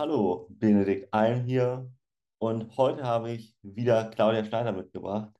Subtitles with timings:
[0.00, 1.90] Hallo, Benedikt Alm hier
[2.38, 5.32] und heute habe ich wieder Claudia Schneider mitgebracht.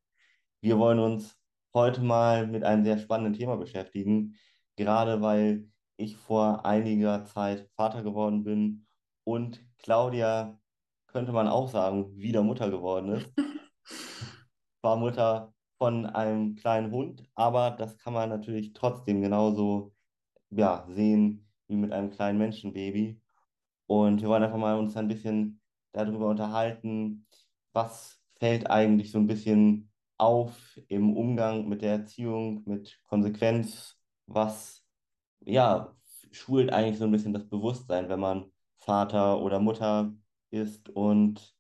[0.61, 1.39] Wir wollen uns
[1.73, 4.35] heute mal mit einem sehr spannenden Thema beschäftigen,
[4.75, 8.89] gerade weil ich vor einiger Zeit Vater geworden bin
[9.23, 10.59] und Claudia,
[11.07, 13.33] könnte man auch sagen, wieder Mutter geworden ist.
[14.83, 19.95] War Mutter von einem kleinen Hund, aber das kann man natürlich trotzdem genauso
[20.51, 23.21] ja, sehen wie mit einem kleinen Menschenbaby.
[23.89, 25.61] Und wir wollen einfach mal uns ein bisschen
[25.93, 27.27] darüber unterhalten,
[27.73, 33.97] was fällt eigentlich so ein bisschen auf im Umgang mit der Erziehung, mit Konsequenz,
[34.27, 34.85] was
[35.41, 35.95] ja
[36.33, 40.13] schult eigentlich so ein bisschen das Bewusstsein, wenn man Vater oder Mutter
[40.51, 40.89] ist.
[40.91, 41.57] Und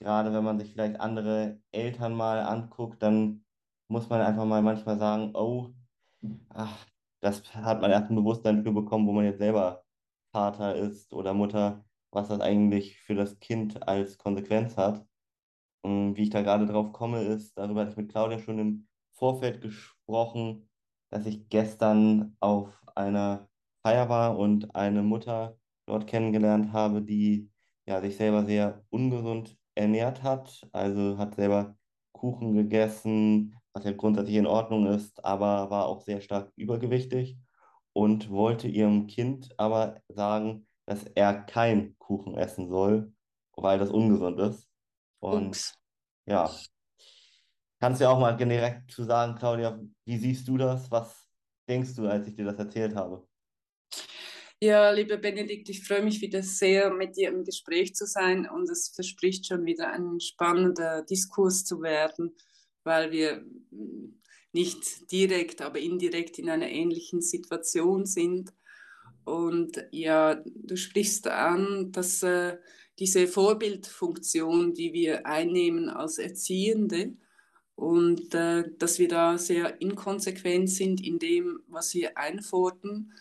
[0.00, 3.44] gerade wenn man sich vielleicht andere Eltern mal anguckt, dann
[3.88, 5.74] muss man einfach mal manchmal sagen, oh,
[6.50, 6.86] ach,
[7.20, 9.85] das hat man erst ein Bewusstsein für bekommen, wo man jetzt selber
[10.36, 15.02] Vater ist oder Mutter, was das eigentlich für das Kind als Konsequenz hat.
[15.80, 18.86] Und wie ich da gerade drauf komme, ist, darüber hatte ich mit Claudia schon im
[19.12, 20.68] Vorfeld gesprochen,
[21.08, 23.48] dass ich gestern auf einer
[23.82, 25.56] Feier war und eine Mutter
[25.86, 27.50] dort kennengelernt habe, die
[27.86, 30.68] ja, sich selber sehr ungesund ernährt hat.
[30.72, 31.78] Also hat selber
[32.12, 37.38] Kuchen gegessen, was ja grundsätzlich in Ordnung ist, aber war auch sehr stark übergewichtig
[37.96, 43.10] und wollte ihrem Kind aber sagen, dass er kein Kuchen essen soll,
[43.56, 44.68] weil das ungesund ist.
[45.18, 45.78] Und Ups.
[46.26, 46.54] ja,
[47.80, 50.90] kannst du ja auch mal direkt zu sagen, Claudia, wie siehst du das?
[50.90, 51.26] Was
[51.66, 53.26] denkst du, als ich dir das erzählt habe?
[54.60, 58.68] Ja, lieber Benedikt, ich freue mich wieder sehr, mit dir im Gespräch zu sein und
[58.68, 62.36] es verspricht schon wieder ein spannender Diskurs zu werden,
[62.84, 63.42] weil wir
[64.56, 68.54] nicht direkt, aber indirekt in einer ähnlichen Situation sind.
[69.24, 72.56] Und ja, du sprichst an, dass äh,
[72.98, 77.12] diese Vorbildfunktion, die wir einnehmen als Erziehende,
[77.76, 83.12] und äh, dass wir da sehr inkonsequent sind in dem, was wir einfordern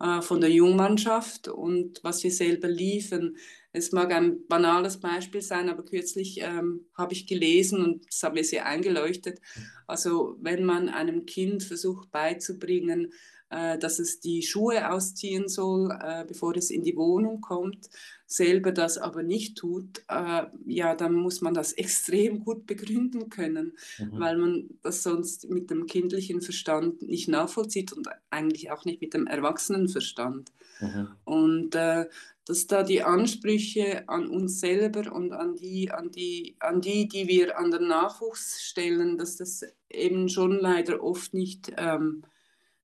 [0.00, 3.36] äh, von der Jungmannschaft und was wir selber liefern.
[3.72, 8.34] Es mag ein banales Beispiel sein, aber kürzlich ähm, habe ich gelesen und das hat
[8.34, 9.40] mir sehr eingeleuchtet.
[9.86, 13.12] Also wenn man einem Kind versucht beizubringen,
[13.50, 17.88] äh, dass es die Schuhe ausziehen soll, äh, bevor es in die Wohnung kommt,
[18.26, 23.72] selber das aber nicht tut, äh, ja, dann muss man das extrem gut begründen können,
[23.98, 24.20] mhm.
[24.20, 29.14] weil man das sonst mit dem kindlichen Verstand nicht nachvollzieht und eigentlich auch nicht mit
[29.14, 30.52] dem Erwachsenenverstand.
[30.80, 31.08] Mhm.
[31.24, 32.06] Und äh,
[32.44, 37.28] dass da die Ansprüche an uns selber und an die, an die, an die, die
[37.28, 42.22] wir an den Nachwuchs stellen, dass das eben schon leider oft nicht ähm,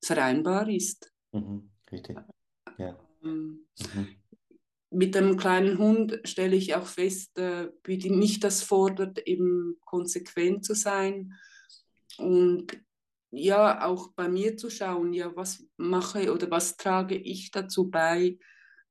[0.05, 1.13] vereinbar ist.
[1.33, 2.19] Mhm, richtig.
[2.79, 2.99] Ja.
[3.23, 4.09] Ähm, mhm.
[4.91, 10.65] Mit dem kleinen Hund stelle ich auch fest, äh, wie mich das fordert, eben konsequent
[10.65, 11.35] zu sein
[12.19, 12.79] und
[13.31, 18.39] ja, auch bei mir zu schauen, ja, was mache oder was trage ich dazu bei,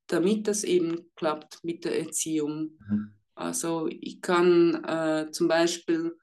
[0.08, 2.78] damit das eben klappt mit der Erziehung.
[2.90, 3.14] Mhm.
[3.36, 6.18] Also ich kann äh, zum Beispiel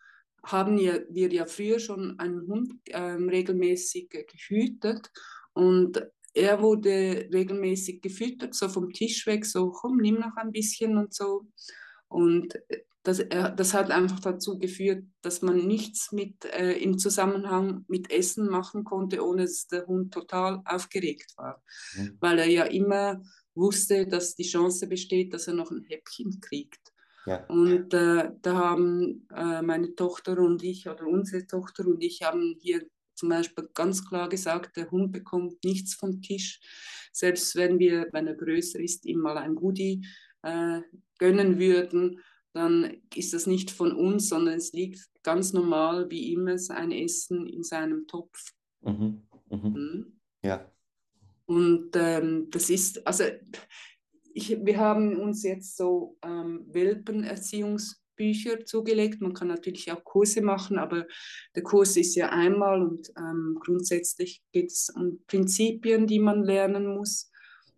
[0.45, 5.11] haben wir, wir ja früher schon einen Hund ähm, regelmäßig gehütet
[5.53, 6.03] und
[6.33, 11.13] er wurde regelmäßig gefüttert, so vom Tisch weg, so komm, nimm noch ein bisschen und
[11.13, 11.47] so.
[12.09, 12.55] Und
[13.03, 18.11] das, äh, das hat einfach dazu geführt, dass man nichts mit, äh, im Zusammenhang mit
[18.11, 21.63] Essen machen konnte, ohne dass der Hund total aufgeregt war.
[21.97, 22.19] Mhm.
[22.21, 23.23] Weil er ja immer
[23.55, 26.90] wusste, dass die Chance besteht, dass er noch ein Häppchen kriegt.
[27.31, 27.47] Ja.
[27.47, 32.57] Und äh, da haben äh, meine Tochter und ich, oder unsere Tochter und ich, haben
[32.61, 36.59] hier zum Beispiel ganz klar gesagt, der Hund bekommt nichts vom Tisch.
[37.13, 40.05] Selbst wenn wir, wenn er größer ist, ihm mal ein Goodie
[40.43, 40.81] äh,
[41.19, 42.21] gönnen würden,
[42.53, 47.47] dann ist das nicht von uns, sondern es liegt ganz normal wie immer sein Essen
[47.47, 48.55] in seinem Topf.
[48.81, 49.23] Mhm.
[49.51, 49.61] Mhm.
[49.63, 50.21] Mhm.
[50.43, 50.69] Ja.
[51.47, 53.25] Und ähm, das ist, also
[54.35, 59.21] ich, wir haben uns jetzt so ähm, Welpenerziehungsbücher zugelegt.
[59.21, 61.07] Man kann natürlich auch Kurse machen, aber
[61.55, 66.87] der Kurs ist ja einmal und ähm, grundsätzlich geht es um Prinzipien, die man lernen
[66.87, 67.31] muss.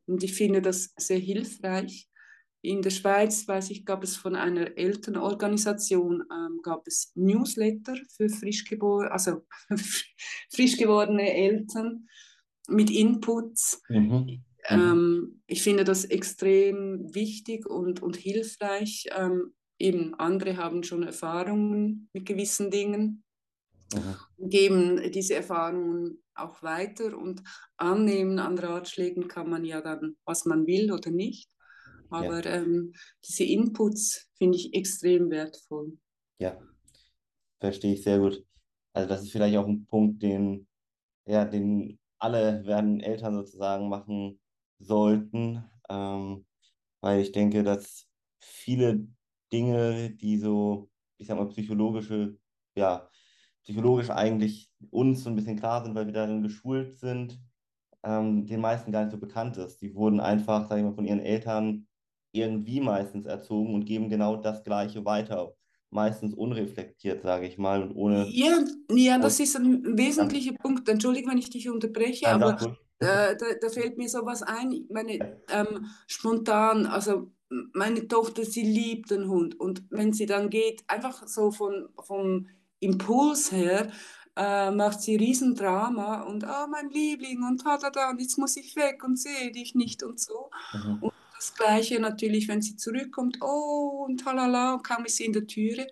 [0.07, 2.09] Und ich finde das sehr hilfreich.
[2.65, 8.29] In der Schweiz, weiß ich, gab es von einer Elternorganisation ähm, gab es Newsletter für
[8.29, 8.65] frisch,
[9.11, 9.45] also
[10.55, 12.07] frisch gewordene Eltern
[12.69, 13.83] mit Inputs.
[13.89, 14.45] Mhm.
[14.71, 14.81] Mhm.
[14.81, 19.07] Ähm, ich finde das extrem wichtig und, und hilfreich.
[19.17, 23.25] Ähm, eben andere haben schon Erfahrungen mit gewissen Dingen
[23.93, 24.49] mhm.
[24.49, 27.43] geben diese Erfahrungen auch weiter und
[27.77, 31.51] annehmen an Ratschlägen kann man ja dann, was man will oder nicht.
[32.11, 32.57] Aber ja.
[32.57, 32.93] ähm,
[33.27, 35.99] diese Inputs finde ich extrem wertvoll.
[36.39, 36.59] Ja,
[37.59, 38.45] verstehe ich sehr gut.
[38.95, 40.67] Also das ist vielleicht auch ein Punkt, den,
[41.27, 44.39] ja, den alle werden Eltern sozusagen machen
[44.85, 46.45] sollten, ähm,
[47.01, 48.07] weil ich denke, dass
[48.41, 49.07] viele
[49.53, 52.37] Dinge, die so, ich sag mal, psychologische,
[52.75, 53.09] ja,
[53.63, 57.41] psychologisch eigentlich uns so ein bisschen klar sind, weil wir darin geschult sind,
[58.03, 59.81] ähm, den meisten gar nicht so bekannt ist.
[59.81, 61.87] Die wurden einfach, sag ich mal, von ihren Eltern
[62.33, 65.55] irgendwie meistens erzogen und geben genau das Gleiche weiter.
[65.91, 68.27] Meistens unreflektiert, sage ich mal, und ohne.
[68.31, 70.55] Ja, ja das ist ein wesentlicher.
[70.55, 70.89] Punkt.
[70.89, 72.57] Entschuldige, wenn ich dich unterbreche, aber
[73.03, 74.73] äh, da, da, fällt mir sowas ein.
[74.73, 77.31] Ich meine, ähm, spontan, also
[77.73, 79.59] meine Tochter, sie liebt den Hund.
[79.59, 82.49] Und wenn sie dann geht, einfach so von, vom
[82.81, 83.91] Impuls her,
[84.37, 88.57] äh, macht sie Riesendrama und oh, mein Liebling und da, da, da, und jetzt muss
[88.57, 90.51] ich weg und sehe dich nicht und so.
[90.73, 91.03] Mhm.
[91.03, 95.33] Und das Gleiche natürlich, wenn sie zurückkommt, oh und halala, und kaum ist sie in
[95.33, 95.87] der Türe.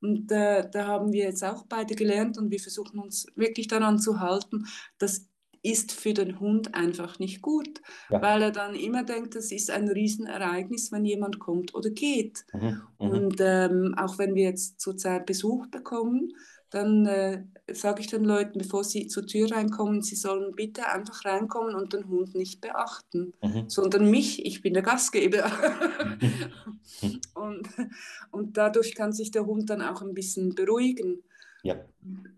[0.00, 3.98] Und äh, da haben wir jetzt auch beide gelernt und wir versuchen uns wirklich daran
[3.98, 4.66] zu halten,
[4.98, 5.26] das
[5.62, 8.22] ist für den Hund einfach nicht gut, ja.
[8.22, 12.44] weil er dann immer denkt, das ist ein Riesenereignis, wenn jemand kommt oder geht.
[12.52, 12.82] Mhm.
[12.98, 13.10] Mhm.
[13.10, 16.32] Und ähm, auch wenn wir jetzt zurzeit Besuch bekommen,
[16.70, 17.42] dann äh,
[17.72, 21.92] sage ich den Leuten, bevor sie zur Tür reinkommen, sie sollen bitte einfach reinkommen und
[21.92, 23.68] den Hund nicht beachten, mhm.
[23.68, 25.50] sondern mich, ich bin der Gastgeber.
[27.34, 27.68] und,
[28.30, 31.22] und dadurch kann sich der Hund dann auch ein bisschen beruhigen.
[31.62, 31.76] Ja.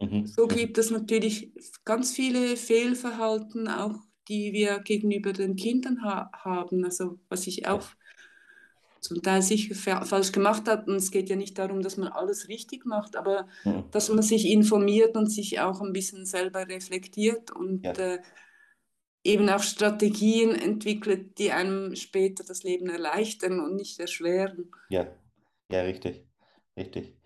[0.01, 0.27] Mhm.
[0.27, 1.53] So gibt es natürlich
[1.85, 3.95] ganz viele Fehlverhalten, auch
[4.29, 6.85] die wir gegenüber den Kindern ha haben.
[6.85, 7.87] Also was ich auch
[9.03, 10.91] zum Teil sicher falsch gemacht habe.
[10.91, 13.85] Und es geht ja nicht darum, dass man alles richtig macht, aber mhm.
[13.91, 17.93] dass man sich informiert und sich auch ein bisschen selber reflektiert und ja.
[17.93, 18.23] äh,
[19.25, 24.71] eben auch Strategien entwickelt, die einem später das Leben erleichtern und nicht erschweren.
[24.89, 25.09] Ja,
[25.71, 26.25] ja, richtig,
[26.77, 27.17] richtig.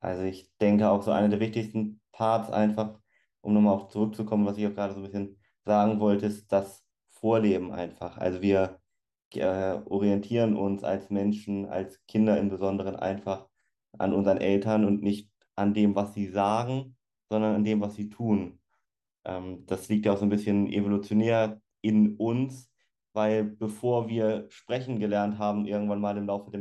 [0.00, 2.98] Also ich denke auch so einer der wichtigsten Parts einfach,
[3.42, 6.84] um nochmal auf zurückzukommen, was ich auch gerade so ein bisschen sagen wollte, ist das
[7.10, 8.16] Vorleben einfach.
[8.18, 8.80] Also wir
[9.34, 13.48] äh, orientieren uns als Menschen, als Kinder im Besonderen einfach
[13.98, 16.96] an unseren Eltern und nicht an dem, was sie sagen,
[17.28, 18.60] sondern an dem, was sie tun.
[19.24, 22.70] Ähm, das liegt ja auch so ein bisschen evolutionär in uns,
[23.12, 26.60] weil bevor wir sprechen gelernt haben, irgendwann mal im Laufe der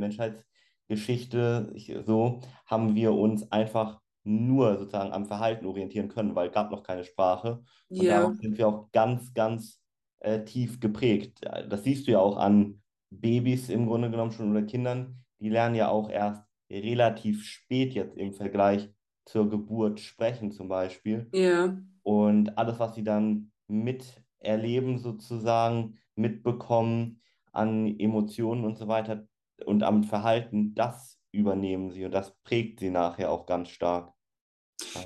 [0.90, 1.74] Menschheitsgeschichte,
[2.06, 6.84] so, haben wir uns einfach nur sozusagen am Verhalten orientieren können, weil es gab noch
[6.84, 7.64] keine Sprache.
[7.90, 8.20] Und yeah.
[8.20, 9.82] darauf sind wir auch ganz, ganz
[10.20, 11.42] äh, tief geprägt.
[11.70, 15.24] Das siehst du ja auch an Babys im Grunde genommen schon oder Kindern.
[15.40, 18.90] Die lernen ja auch erst relativ spät jetzt im Vergleich
[19.26, 21.28] zur Geburt sprechen zum Beispiel.
[21.34, 21.78] Ja.
[22.04, 27.22] Und alles, was sie dann miterleben sozusagen, mitbekommen
[27.52, 29.29] an Emotionen und so weiter
[29.66, 34.14] und am Verhalten, das übernehmen sie und das prägt sie nachher auch ganz stark.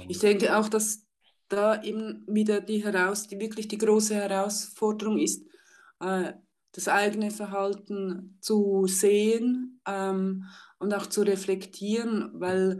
[0.07, 1.05] Ich denke auch, dass
[1.49, 5.45] da eben wieder die heraus, die wirklich die große Herausforderung ist,
[5.99, 6.33] äh,
[6.71, 10.45] das eigene Verhalten zu sehen ähm,
[10.79, 12.79] und auch zu reflektieren, weil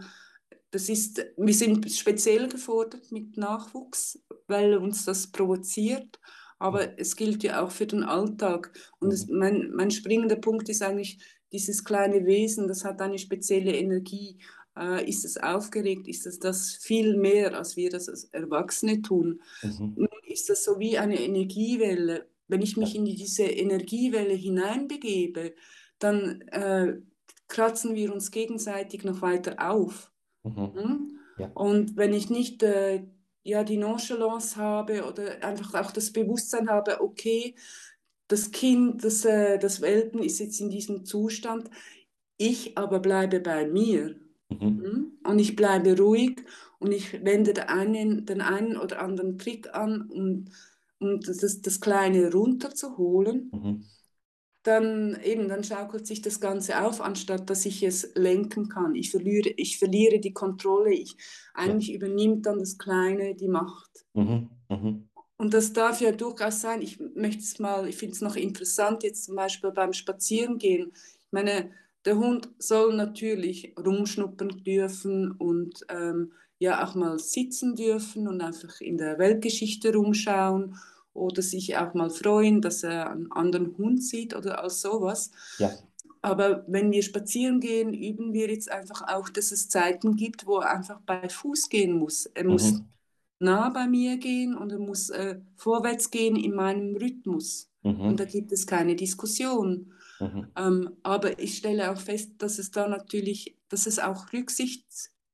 [0.72, 6.20] das ist, wir sind speziell gefordert mit Nachwuchs, weil uns das provoziert,
[6.58, 8.72] aber es gilt ja auch für den Alltag.
[9.00, 11.24] Und es, mein, mein springender Punkt ist eigentlich,
[11.54, 14.40] dieses kleine Wesen, das hat eine spezielle Energie
[14.78, 19.42] äh, ist es aufgeregt, ist es das viel mehr, als wir das als Erwachsene tun.
[19.62, 19.94] Mhm.
[19.96, 22.28] Nun ist das so wie eine Energiewelle.
[22.48, 25.54] Wenn ich mich in diese Energiewelle hineinbegebe,
[26.00, 26.98] dann äh,
[27.48, 30.12] kratzen wir uns gegenseitig noch weiter auf.
[30.44, 30.74] Mhm.
[30.74, 31.20] Hm?
[31.38, 31.52] Ja.
[31.54, 33.06] Und wenn ich nicht äh,
[33.44, 37.56] ja, die Nonchalance habe oder einfach auch das Bewusstsein habe, okay,
[38.28, 41.70] das Kind, das, äh, das Welpen ist jetzt in diesem Zustand,
[42.38, 44.16] ich aber bleibe bei mir
[44.60, 44.84] Mhm.
[44.84, 45.12] Hm?
[45.24, 46.44] Und ich bleibe ruhig
[46.80, 50.46] und ich wende den einen, den einen oder anderen Trick an, um,
[51.00, 53.50] um das, das Kleine runterzuholen.
[53.54, 53.86] Mhm.
[54.64, 58.96] Dann eben, dann schaukelt sich das Ganze auf, anstatt dass ich es lenken kann.
[58.96, 60.94] Ich verliere, ich verliere die Kontrolle.
[60.94, 61.18] Ich,
[61.54, 61.96] eigentlich ja.
[61.96, 64.06] übernimmt dann das Kleine die Macht.
[64.14, 64.50] Mhm.
[65.38, 66.82] Und das darf ja durchaus sein.
[66.82, 70.92] Ich möchte es mal, ich finde es noch interessant, jetzt zum Beispiel beim Spazierengehen.
[70.94, 71.72] Ich meine,
[72.06, 78.80] der Hund soll natürlich rumschnuppern dürfen und ähm, ja auch mal sitzen dürfen und einfach
[78.80, 80.78] in der Weltgeschichte rumschauen
[81.14, 85.32] oder sich auch mal freuen, dass er einen anderen Hund sieht oder all sowas.
[85.58, 85.72] Ja.
[86.22, 90.60] Aber wenn wir spazieren gehen, üben wir jetzt einfach auch, dass es Zeiten gibt, wo
[90.60, 92.26] er einfach bei Fuß gehen muss.
[92.28, 92.52] Er mhm.
[92.52, 92.82] muss
[93.44, 97.70] nah bei mir gehen und er muss äh, vorwärts gehen in meinem Rhythmus.
[97.84, 98.02] Mhm.
[98.02, 99.94] Und da gibt es keine Diskussion.
[100.20, 100.48] Mhm.
[100.56, 104.86] Ähm, aber ich stelle auch fest, dass es da natürlich, dass es auch Rücksicht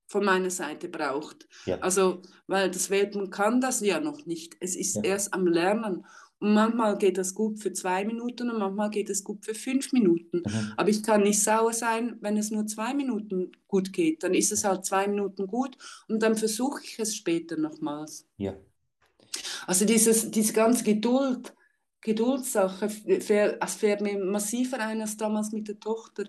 [0.08, 1.48] von meiner Seite braucht.
[1.66, 1.78] Ja.
[1.80, 4.58] Also, weil das Welpen kann das ja noch nicht.
[4.60, 5.04] Es ist ja.
[5.04, 6.06] erst am Lernen.
[6.40, 9.92] Und manchmal geht das gut für zwei Minuten und manchmal geht es gut für fünf
[9.92, 10.44] Minuten.
[10.46, 10.74] Mhm.
[10.78, 14.24] Aber ich kann nicht sauer sein, wenn es nur zwei Minuten gut geht.
[14.24, 15.78] Dann ist es halt zwei Minuten gut
[16.08, 18.26] und dann versuche ich es später nochmals.
[18.38, 18.56] Ja.
[19.68, 21.54] Also dieses, diese ganze Geduld,
[22.02, 26.24] Geduldssache, es fährt mir massiver ein als damals mit der Tochter.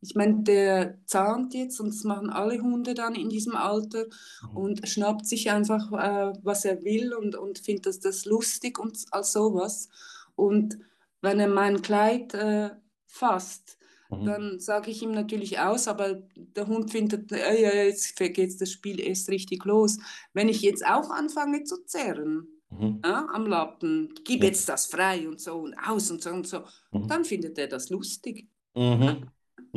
[0.00, 4.04] Ich meine, der zahnt jetzt und das machen alle Hunde dann in diesem Alter
[4.50, 4.56] mhm.
[4.56, 8.96] und schnappt sich einfach, äh, was er will und, und findet das, das lustig und
[9.10, 9.88] als sowas.
[10.36, 10.78] Und
[11.20, 12.70] wenn er mein Kleid äh,
[13.06, 13.76] fasst,
[14.10, 14.24] mhm.
[14.24, 18.70] dann sage ich ihm natürlich aus, aber der Hund findet, äh, ja, jetzt geht das
[18.70, 19.98] Spiel erst richtig los.
[20.32, 23.00] Wenn ich jetzt auch anfange zu zerren, mhm.
[23.04, 26.60] ja, am Lappen, gib jetzt das frei und so und aus und so und so,
[26.92, 27.08] mhm.
[27.08, 28.48] dann findet er das lustig.
[28.76, 29.28] Mhm.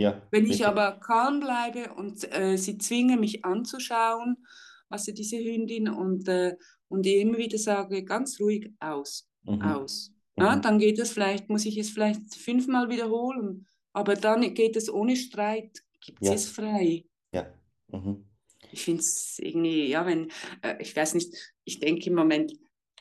[0.02, 0.68] Ja, Wenn ich richtig.
[0.68, 4.38] aber calm bleibe und äh, sie zwinge mich anzuschauen,
[4.90, 6.56] also diese Hündin, und, äh,
[6.88, 9.62] und immer wieder sage, ganz ruhig aus, mhm.
[9.62, 10.12] aus.
[10.38, 10.62] Ja, mhm.
[10.64, 15.16] dann geht es vielleicht, muss ich es vielleicht fünfmal wiederholen, aber dann geht es ohne
[15.16, 16.34] Streit, gibt ja.
[16.34, 17.06] es frei.
[17.32, 17.54] Ja.
[17.90, 18.26] Mhm.
[18.72, 20.32] Ich finde es irgendwie, ja, wenn,
[20.64, 21.32] äh, ich weiß nicht,
[21.64, 22.54] ich denke im Moment,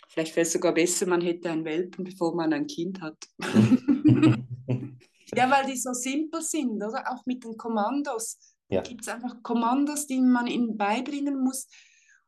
[0.09, 3.17] vielleicht wäre es sogar besser, man hätte einen Welpen, bevor man ein Kind hat.
[5.35, 7.05] Ja, weil die so simpel sind, oder?
[7.13, 8.39] Auch mit den Kommandos.
[8.69, 8.83] Ja.
[8.83, 11.67] Da gibt es einfach Kommandos, die man ihnen beibringen muss.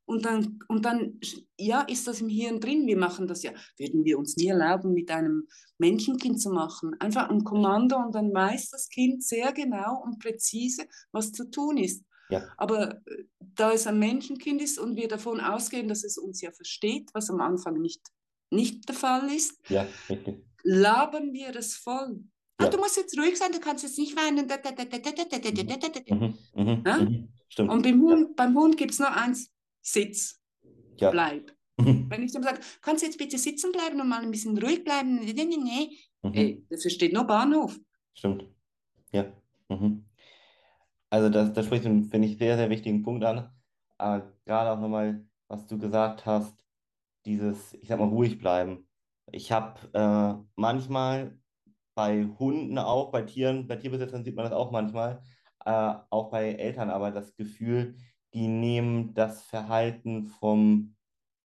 [0.05, 1.21] Und dann, und dann,
[1.57, 2.87] ja, ist das im Hirn drin.
[2.87, 5.47] Wir machen das ja, würden wir uns nie erlauben, mit einem
[5.79, 6.95] Menschenkind zu machen.
[6.99, 11.79] Einfach ein Kommando und dann weiß das Kind sehr genau und präzise, was zu tun
[11.79, 12.05] ist.
[12.31, 12.43] Ja.
[12.57, 16.51] Aber äh, da es ein Menschenkind ist und wir davon ausgehen, dass es uns ja
[16.51, 18.03] versteht, was am Anfang nicht,
[18.51, 19.87] nicht der Fall ist, ja,
[20.63, 22.25] labern wir es voll.
[22.61, 22.69] Ja.
[22.69, 24.47] du musst jetzt ruhig sein, du kannst jetzt nicht weinen.
[26.09, 26.39] Mhm.
[26.55, 26.83] Mhm.
[26.87, 26.97] Ja?
[26.99, 27.29] Mhm.
[27.49, 27.71] Stimmt.
[27.71, 28.47] Und beim Hund, ja.
[28.47, 30.41] beim gibt es nur eins: Sitz.
[30.99, 31.11] Ja.
[31.11, 31.53] Bleib.
[31.77, 34.85] Wenn ich dem sage, kannst du jetzt bitte sitzen bleiben und mal ein bisschen ruhig
[34.85, 35.17] bleiben?
[35.17, 35.99] Nee, nee, nee.
[36.23, 36.35] Mhm.
[36.35, 37.79] Ey, das versteht nur Bahnhof.
[38.15, 38.45] Stimmt.
[39.11, 39.33] Ja.
[39.69, 40.05] Mhm.
[41.11, 43.51] Also, das, das spricht einen, finde ich, sehr, sehr wichtigen Punkt an.
[43.99, 46.57] Aber gerade auch nochmal, was du gesagt hast,
[47.27, 48.87] dieses, ich sag mal, ruhig bleiben.
[49.31, 51.39] Ich habe äh, manchmal
[51.95, 55.23] bei Hunden auch, bei Tieren, bei Tierbesitzern sieht man das auch manchmal,
[55.65, 57.97] äh, auch bei Eltern aber das Gefühl,
[58.35, 60.97] die nehmen das Verhalten vom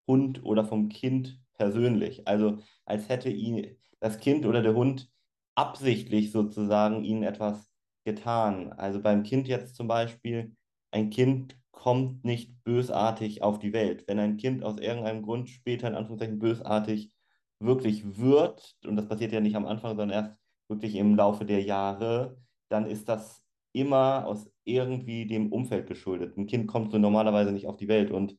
[0.08, 2.28] Hund oder vom Kind persönlich.
[2.28, 5.10] Also als hätte ihn das Kind oder der Hund
[5.56, 7.70] absichtlich sozusagen ihnen etwas
[8.06, 8.72] getan.
[8.74, 10.56] Also beim Kind jetzt zum Beispiel,
[10.92, 14.06] ein Kind kommt nicht bösartig auf die Welt.
[14.08, 17.12] Wenn ein Kind aus irgendeinem Grund später in Anführungszeichen bösartig
[17.60, 20.38] wirklich wird, und das passiert ja nicht am Anfang, sondern erst
[20.70, 22.38] wirklich im Laufe der Jahre,
[22.70, 26.38] dann ist das immer aus irgendwie dem Umfeld geschuldet.
[26.38, 28.38] Ein Kind kommt so normalerweise nicht auf die Welt und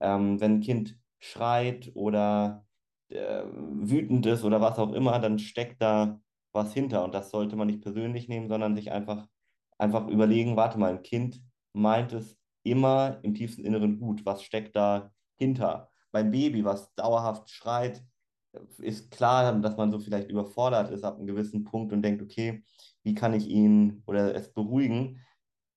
[0.00, 2.66] ähm, wenn ein Kind schreit oder
[3.08, 6.20] äh, wütend ist oder was auch immer, dann steckt da
[6.52, 9.26] was hinter und das sollte man nicht persönlich nehmen, sondern sich einfach,
[9.78, 11.40] einfach überlegen, warte mal, ein Kind
[11.72, 15.90] meint es immer im tiefsten Inneren gut, was steckt da hinter?
[16.10, 18.04] Beim Baby, was dauerhaft schreit,
[18.78, 22.64] ist klar, dass man so vielleicht überfordert ist ab einem gewissen Punkt und denkt, okay,
[23.02, 25.20] wie kann ich ihn oder es beruhigen?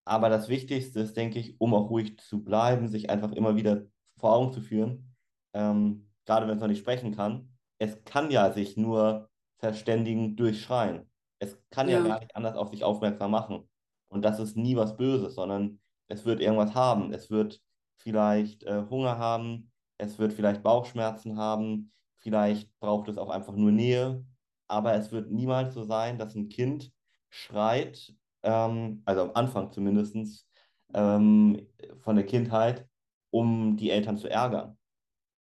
[0.06, 3.86] Aber das Wichtigste ist, denke ich, um auch ruhig zu bleiben, sich einfach immer wieder
[4.18, 5.16] vor Augen zu führen,
[5.54, 10.62] ähm, gerade wenn es noch nicht sprechen kann, es kann ja sich nur verständigen durch
[10.62, 11.10] Schreien.
[11.40, 12.00] Es kann ja.
[12.00, 13.68] ja gar nicht anders auf sich aufmerksam machen.
[14.10, 17.12] Und das ist nie was Böses, sondern es wird irgendwas haben.
[17.12, 17.62] Es wird
[17.98, 21.92] vielleicht äh, Hunger haben, es wird vielleicht Bauchschmerzen haben,
[22.26, 24.26] Vielleicht braucht es auch einfach nur Nähe,
[24.68, 26.92] aber es wird niemals so sein, dass ein Kind
[27.30, 30.48] schreit, ähm, also am Anfang zumindest
[30.96, 31.68] ähm,
[32.00, 32.88] von der Kindheit,
[33.30, 34.76] um die Eltern zu ärgern.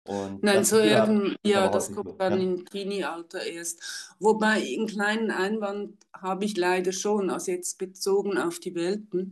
[0.04, 2.44] Und Nein, so eben, ja, das kommt dann ja.
[2.44, 4.14] im Teenie-Alter erst.
[4.20, 9.30] Wobei einen kleinen Einwand habe ich leider schon, also jetzt bezogen auf die Welten.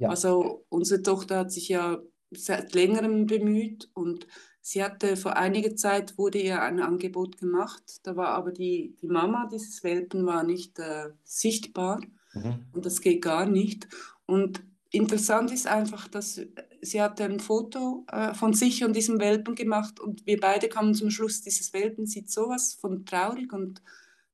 [0.00, 0.08] Ja.
[0.08, 1.98] Also unsere Tochter hat sich ja
[2.32, 4.26] seit längerem bemüht und
[4.70, 9.06] Sie hatte vor einiger Zeit wurde ihr ein Angebot gemacht, da war aber die, die
[9.06, 12.02] Mama dieses Welpen war nicht äh, sichtbar
[12.34, 12.66] mhm.
[12.72, 13.88] und das geht gar nicht.
[14.26, 16.42] Und interessant ist einfach, dass
[16.82, 20.92] sie hatte ein Foto äh, von sich und diesem Welpen gemacht und wir beide kamen
[20.92, 23.80] zum Schluss, dieses Welpen sieht sowas von traurig und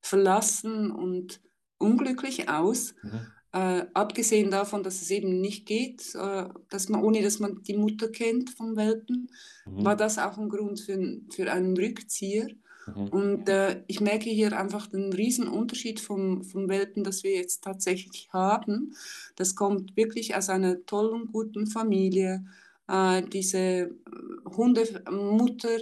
[0.01, 1.41] verlassen und
[1.79, 2.97] unglücklich aus.
[3.05, 3.21] Mhm.
[3.55, 7.77] Äh, abgesehen davon, dass es eben nicht geht, äh, dass man, ohne dass man die
[7.77, 9.31] Mutter kennt vom Welpen,
[9.65, 9.85] mhm.
[9.85, 12.49] war das auch ein Grund für, für einen Rückzieher.
[12.93, 13.09] Mhm.
[13.11, 17.63] Und äh, ich merke hier einfach den riesen Unterschied vom, vom Welpen, das wir jetzt
[17.63, 18.97] tatsächlich haben.
[19.37, 22.45] Das kommt wirklich aus einer tollen, guten Familie.
[22.89, 23.89] Äh, diese äh,
[24.47, 25.79] Hundemutter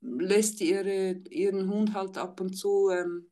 [0.00, 3.28] lässt ihre, ihren Hund halt ab und zu ähm,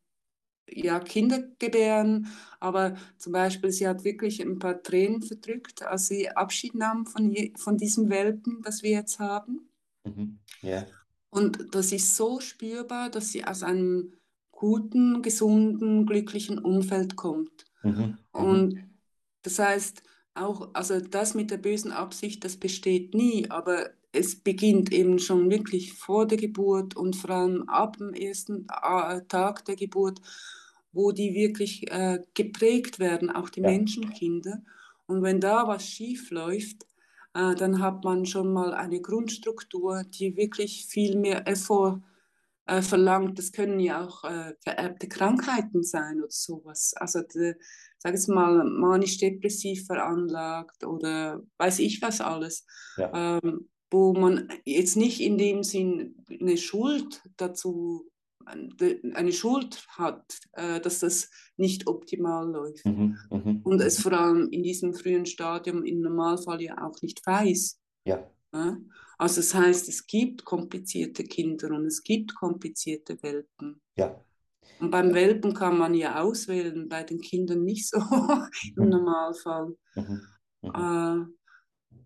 [0.69, 2.29] ja, Kinder gebären,
[2.61, 7.35] aber zum Beispiel, sie hat wirklich ein paar Tränen verdrückt, als sie Abschied nahm von,
[7.57, 9.69] von diesem Welpen, das wir jetzt haben.
[10.05, 10.39] Mhm.
[10.63, 10.87] Yeah.
[11.31, 14.15] Und das ist so spürbar, dass sie aus einem
[14.51, 17.67] guten, gesunden, glücklichen Umfeld kommt.
[17.83, 17.93] Mhm.
[17.93, 18.19] mhm.
[18.33, 18.85] Und
[19.43, 20.03] das heißt,
[20.35, 25.51] auch, also das mit der bösen Absicht, das besteht nie, aber es beginnt eben schon
[25.51, 30.21] wirklich vor der Geburt und vor allem ab dem ersten äh, Tag der Geburt,
[30.93, 33.71] wo die wirklich äh, geprägt werden, auch die ja.
[33.71, 34.63] Menschenkinder.
[35.07, 36.85] Und wenn da was schief läuft,
[37.35, 42.01] äh, dann hat man schon mal eine Grundstruktur, die wirklich viel mehr Effort
[42.67, 43.39] äh, verlangt.
[43.39, 46.95] Das können ja auch äh, vererbte Krankheiten sein oder sowas.
[46.97, 47.21] Also,
[47.99, 52.67] sag jetzt mal, manisch-depressiv veranlagt oder weiß ich was alles.
[52.97, 53.39] Ja.
[53.43, 58.09] Ähm, wo man jetzt nicht in dem Sinn eine Schuld dazu
[58.47, 62.87] eine Schuld hat, äh, dass das nicht optimal läuft.
[62.87, 67.27] Mhm, mh, und es vor allem in diesem frühen Stadium im Normalfall ja auch nicht
[67.27, 67.81] weiß.
[68.05, 68.31] Ja.
[69.19, 73.81] Also das heißt, es gibt komplizierte Kinder und es gibt komplizierte Welpen.
[73.97, 74.23] Ja.
[74.81, 77.99] Und beim Welpen kann man ja auswählen, bei den Kindern nicht so
[78.77, 78.89] im mhm.
[78.91, 79.77] Normalfall.
[79.95, 80.21] Mhm.
[80.63, 81.36] Mhm.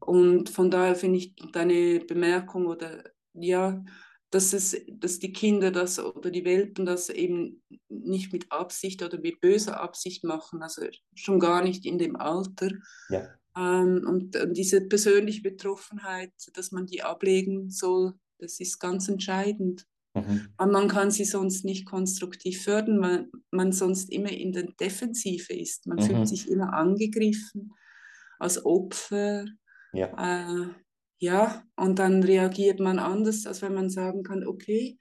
[0.01, 3.05] Und von daher finde ich deine Bemerkung oder
[3.35, 3.83] ja,
[4.31, 9.19] dass, es, dass die Kinder das oder die Welpen das eben nicht mit Absicht oder
[9.19, 10.83] mit böser Absicht machen, also
[11.15, 12.71] schon gar nicht in dem Alter.
[13.09, 13.29] Ja.
[13.57, 19.87] Ähm, und, und, diese persönliche Betroffenheit, dass man die ablegen soll, das ist ganz entscheidend.
[20.15, 20.49] Mhm.
[20.57, 25.53] Und man kann sie sonst nicht konstruktiv fördern, weil man sonst immer in der Defensive
[25.53, 25.87] ist.
[25.87, 26.03] Man mhm.
[26.03, 27.73] fühlt sich immer angegriffen
[28.39, 29.47] als Opfer.
[29.93, 30.65] Ja.
[30.65, 30.69] Äh,
[31.19, 34.99] ja, und dann reagiert man anders, als wenn man sagen kann, okay,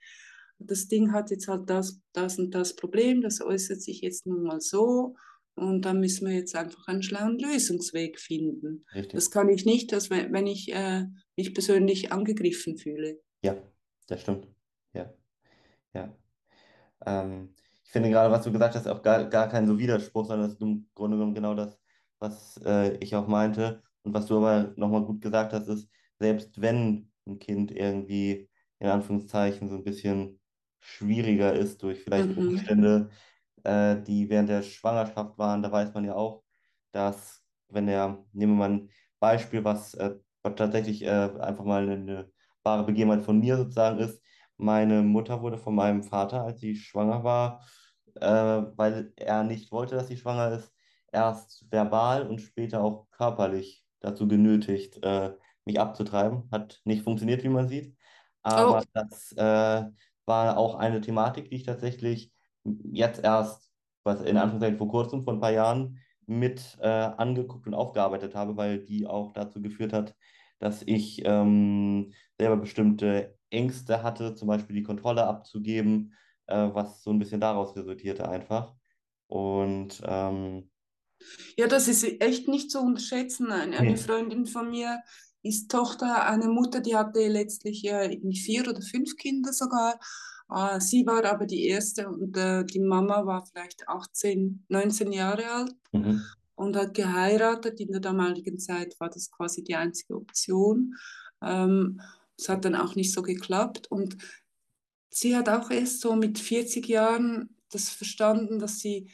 [0.58, 4.42] das Ding hat jetzt halt das, das und das Problem, das äußert sich jetzt nun
[4.42, 5.14] mal so
[5.54, 8.84] und dann müssen wir jetzt einfach einen schlauen Lösungsweg finden.
[8.94, 9.14] Richtig.
[9.14, 13.20] Das kann ich nicht, dass, wenn ich äh, mich persönlich angegriffen fühle.
[13.42, 13.56] Ja,
[14.06, 14.46] das stimmt.
[14.92, 15.12] Ja,
[15.94, 16.14] ja.
[17.06, 20.48] Ähm, ich finde gerade, was du gesagt hast, auch gar, gar kein so Widerspruch, sondern
[20.48, 21.78] das ist im Grunde genommen genau das,
[22.18, 23.82] was äh, ich auch meinte.
[24.02, 28.88] Und was du aber nochmal gut gesagt hast, ist, selbst wenn ein Kind irgendwie in
[28.88, 30.40] Anführungszeichen so ein bisschen
[30.80, 32.48] schwieriger ist durch vielleicht mhm.
[32.48, 33.10] Umstände,
[33.64, 36.42] äh, die während der Schwangerschaft waren, da weiß man ja auch,
[36.92, 41.82] dass wenn der, nehmen wir mal ein Beispiel, was, äh, was tatsächlich äh, einfach mal
[41.82, 42.32] eine, eine
[42.64, 44.22] wahre Begebenheit von mir sozusagen ist,
[44.56, 47.64] meine Mutter wurde von meinem Vater, als sie schwanger war,
[48.16, 48.26] äh,
[48.76, 50.72] weil er nicht wollte, dass sie schwanger ist,
[51.12, 55.32] erst verbal und später auch körperlich dazu genötigt, äh,
[55.64, 56.48] mich abzutreiben.
[56.50, 57.94] Hat nicht funktioniert, wie man sieht.
[58.42, 58.84] Aber oh.
[58.92, 59.84] das äh,
[60.26, 62.32] war auch eine Thematik, die ich tatsächlich
[62.64, 63.70] jetzt erst,
[64.04, 68.56] was in Anführungszeichen vor kurzem, vor ein paar Jahren, mit äh, angeguckt und aufgearbeitet habe,
[68.56, 70.14] weil die auch dazu geführt hat,
[70.60, 76.14] dass ich ähm, selber bestimmte Ängste hatte, zum Beispiel die Kontrolle abzugeben,
[76.46, 78.74] äh, was so ein bisschen daraus resultierte einfach.
[79.26, 80.70] Und ähm,
[81.56, 83.50] ja, das ist echt nicht zu unterschätzen.
[83.50, 85.00] Eine, eine Freundin von mir
[85.42, 89.98] ist Tochter einer Mutter, die hatte letztlich vier oder fünf Kinder sogar.
[90.50, 95.50] Äh, sie war aber die erste und äh, die Mama war vielleicht 18, 19 Jahre
[95.50, 96.22] alt mhm.
[96.54, 97.80] und hat geheiratet.
[97.80, 100.94] In der damaligen Zeit war das quasi die einzige Option.
[101.42, 102.00] Ähm,
[102.36, 104.16] es hat dann auch nicht so geklappt und
[105.10, 109.10] sie hat auch erst so mit 40 Jahren das verstanden, dass sie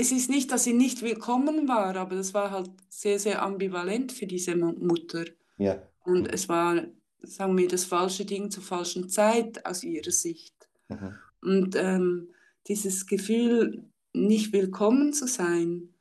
[0.00, 4.12] es ist nicht, dass sie nicht willkommen war, aber das war halt sehr, sehr ambivalent
[4.12, 5.26] für diese Mutter.
[5.58, 5.82] Ja.
[6.04, 6.82] Und es war,
[7.20, 10.54] sagen wir, das falsche Ding zur falschen Zeit aus ihrer Sicht.
[10.88, 11.14] Mhm.
[11.42, 12.30] Und ähm,
[12.66, 13.84] dieses Gefühl,
[14.14, 15.92] nicht willkommen zu sein,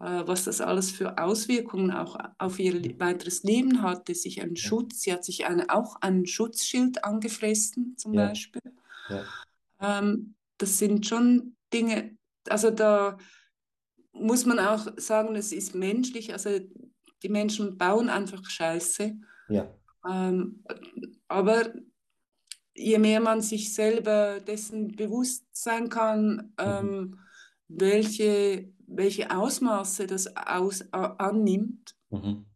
[0.00, 5.00] äh, was das alles für Auswirkungen auch auf ihr weiteres Leben hatte, sich einen Schutz,
[5.00, 8.28] sie hat sich eine, auch ein Schutzschild angefressen zum ja.
[8.28, 8.60] Beispiel.
[9.08, 9.24] Ja.
[9.80, 13.16] Ähm, das sind schon Dinge, also da
[14.20, 16.50] muss man auch sagen, es ist menschlich, also
[17.22, 19.16] die Menschen bauen einfach Scheiße.
[19.48, 19.74] Ja.
[20.08, 20.64] Ähm,
[21.28, 21.72] aber
[22.74, 27.18] je mehr man sich selber dessen bewusst sein kann, ähm, mhm.
[27.68, 32.46] welche, welche Ausmaße das aus, annimmt, mhm.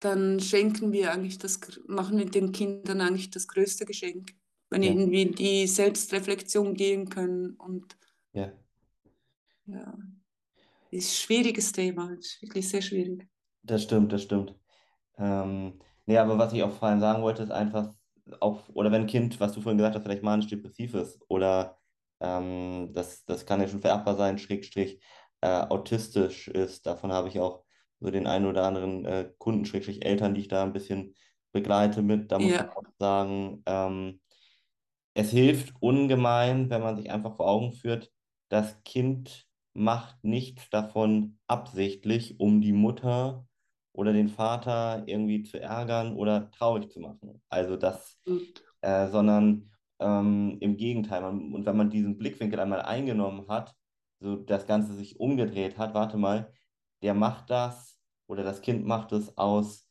[0.00, 4.32] dann schenken wir eigentlich das, machen wir den Kindern eigentlich das größte Geschenk.
[4.70, 4.90] wenn Ja.
[4.90, 7.96] irgendwie die Selbstreflexion gehen können und
[8.34, 8.52] Ja.
[9.68, 9.94] Ja,
[10.90, 13.28] ist ein schwieriges Thema, ist wirklich sehr schwierig.
[13.62, 14.54] Das stimmt, das stimmt.
[15.18, 17.94] Ähm, nee, aber was ich auch vor allem sagen wollte, ist einfach,
[18.40, 21.78] auch, oder wenn ein Kind, was du vorhin gesagt hast, vielleicht manisch-depressiv ist oder
[22.20, 25.02] ähm, das, das kann ja schon vererbbar sein, Schrägstrich,
[25.42, 26.86] äh, autistisch ist.
[26.86, 27.64] Davon habe ich auch
[28.00, 31.14] so den einen oder anderen äh, Kunden, Schrägstrich Eltern, die ich da ein bisschen
[31.52, 32.32] begleite mit.
[32.32, 34.20] Da muss man Ja, auch sagen, ähm,
[35.14, 38.12] es hilft ungemein, wenn man sich einfach vor Augen führt,
[38.48, 43.46] das Kind macht nichts davon absichtlich, um die Mutter
[43.92, 47.42] oder den Vater irgendwie zu ärgern oder traurig zu machen.
[47.48, 48.18] Also das,
[48.80, 51.20] äh, sondern ähm, im Gegenteil.
[51.22, 53.74] Man, und wenn man diesen Blickwinkel einmal eingenommen hat,
[54.20, 56.52] so das Ganze sich umgedreht hat, warte mal,
[57.02, 59.88] der macht das oder das Kind macht es aus,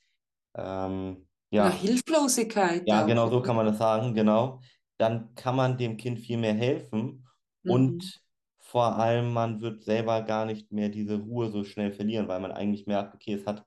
[0.56, 1.28] ähm,
[1.60, 4.62] ja, ja, Hilflosigkeit ja, genau so kann man das sagen, genau.
[4.98, 7.28] Dann kann man dem Kind viel mehr helfen
[7.63, 7.72] Mhm.
[7.72, 8.22] und
[8.68, 12.52] vor allem man wird selber gar nicht mehr diese Ruhe so schnell verlieren, weil man
[12.52, 13.66] eigentlich merkt, okay, es hat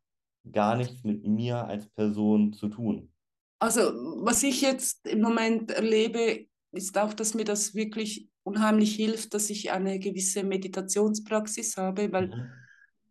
[0.51, 3.13] gar nichts mit mir als Person zu tun.
[3.59, 3.81] Also,
[4.25, 9.51] was ich jetzt im Moment erlebe, ist auch, dass mir das wirklich unheimlich hilft, dass
[9.51, 12.51] ich eine gewisse Meditationspraxis habe, weil Mhm.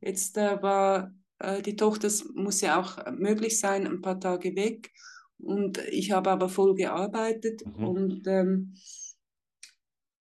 [0.01, 4.55] jetzt äh, war äh, die Tochter, es muss ja auch möglich sein, ein paar Tage
[4.55, 4.91] weg.
[5.37, 7.61] Und ich habe aber voll gearbeitet.
[7.65, 7.85] Mhm.
[7.85, 8.73] Und ähm,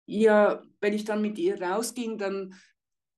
[0.07, 2.55] ja, wenn ich dann mit ihr rausging, dann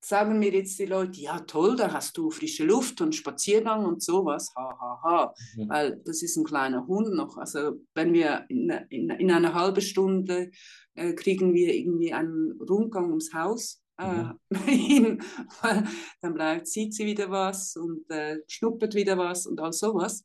[0.03, 4.03] sagen mir jetzt die Leute, ja toll, da hast du frische Luft und Spaziergang und
[4.03, 5.69] sowas, ha, ha, ha, Mhm.
[5.69, 7.37] weil das ist ein kleiner Hund noch.
[7.37, 10.51] Also wenn wir in, in, in einer halben Stunde
[10.95, 14.33] äh, kriegen wir irgendwie einen Rundgang ums Haus äh,
[14.67, 15.19] Mhm.
[16.23, 20.25] dann bleibt, sieht sie wieder was und äh, schnuppert wieder was und all sowas.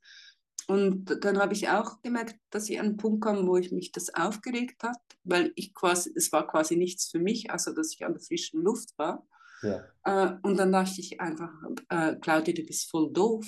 [0.67, 3.91] Und dann habe ich auch gemerkt, dass ich an einen Punkt kam, wo ich mich
[3.91, 8.05] das aufgeregt hat, weil ich quasi, es war quasi nichts für mich, also dass ich
[8.05, 9.25] an der frischen Luft war.
[9.61, 9.83] Ja.
[10.03, 11.51] Äh, und dann dachte ich einfach,
[11.89, 13.45] äh, Claudia, du bist voll doof.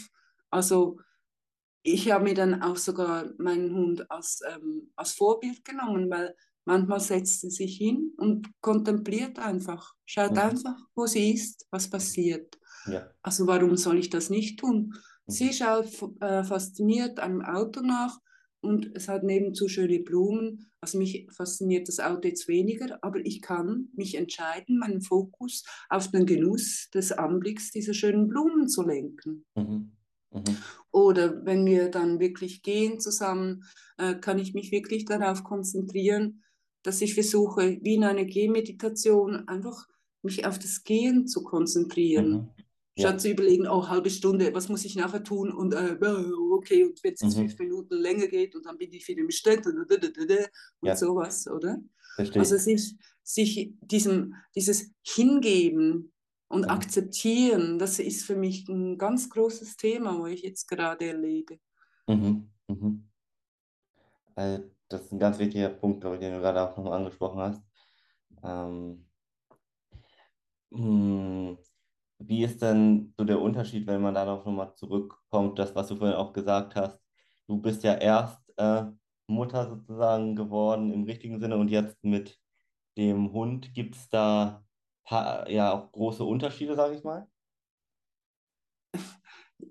[0.49, 0.99] Also
[1.83, 6.99] ich habe mir dann auch sogar meinen Hund als, ähm, als Vorbild genommen, weil manchmal
[6.99, 10.37] setzt sie sich hin und kontempliert einfach, schaut Mhm.
[10.39, 12.57] einfach, wo sie ist, was passiert.
[12.87, 13.09] Ja.
[13.21, 14.93] Also warum soll ich das nicht tun?
[15.27, 15.87] Sie schaut
[16.21, 18.19] äh, fasziniert einem Auto nach
[18.61, 20.67] und es hat nebenzu schöne Blumen.
[20.81, 26.09] Also mich fasziniert das Auto jetzt weniger, aber ich kann mich entscheiden, meinen Fokus auf
[26.11, 29.45] den Genuss des Anblicks dieser schönen Blumen zu lenken.
[29.55, 29.91] Mhm.
[30.31, 30.57] Mhm.
[30.91, 33.63] Oder wenn wir dann wirklich gehen zusammen,
[33.97, 36.43] äh, kann ich mich wirklich darauf konzentrieren,
[36.83, 39.87] dass ich versuche, wie in einer Gehmeditation, einfach
[40.21, 42.31] mich auf das Gehen zu konzentrieren.
[42.31, 42.64] Mhm.
[42.97, 43.09] Ja.
[43.09, 45.51] Statt zu überlegen, oh, halbe Stunde, was muss ich nachher tun?
[45.51, 45.97] Und äh,
[46.51, 47.49] okay, und wenn es jetzt Mhm.
[47.49, 49.75] fünf Minuten länger geht und dann bin ich wieder im Stand und,
[50.81, 50.95] Ja.
[50.95, 51.77] sowas, oder?
[52.15, 52.61] Verstehe Also ich.
[52.61, 56.13] sich, sich diesem, dieses Hingeben
[56.47, 56.69] und Mhm.
[56.69, 61.59] akzeptieren, das ist für mich ein ganz großes Thema, wo ich jetzt gerade erlebe.
[62.07, 62.49] Mhm.
[62.67, 63.09] Mhm.
[64.35, 67.39] Also, das ist ein ganz wichtiger Punkt, glaube ich, den du gerade auch noch angesprochen
[67.39, 67.61] hast.
[68.43, 69.05] Ähm,
[70.71, 71.57] hm,
[72.19, 76.15] wie ist denn so der Unterschied, wenn man darauf nochmal zurückkommt, das, was du vorhin
[76.17, 76.99] auch gesagt hast?
[77.47, 78.85] Du bist ja erst äh,
[79.27, 82.39] Mutter sozusagen geworden im richtigen Sinne und jetzt mit
[82.97, 83.73] dem Hund.
[83.73, 84.63] Gibt es da
[85.47, 87.27] ja auch große Unterschiede, sage ich mal?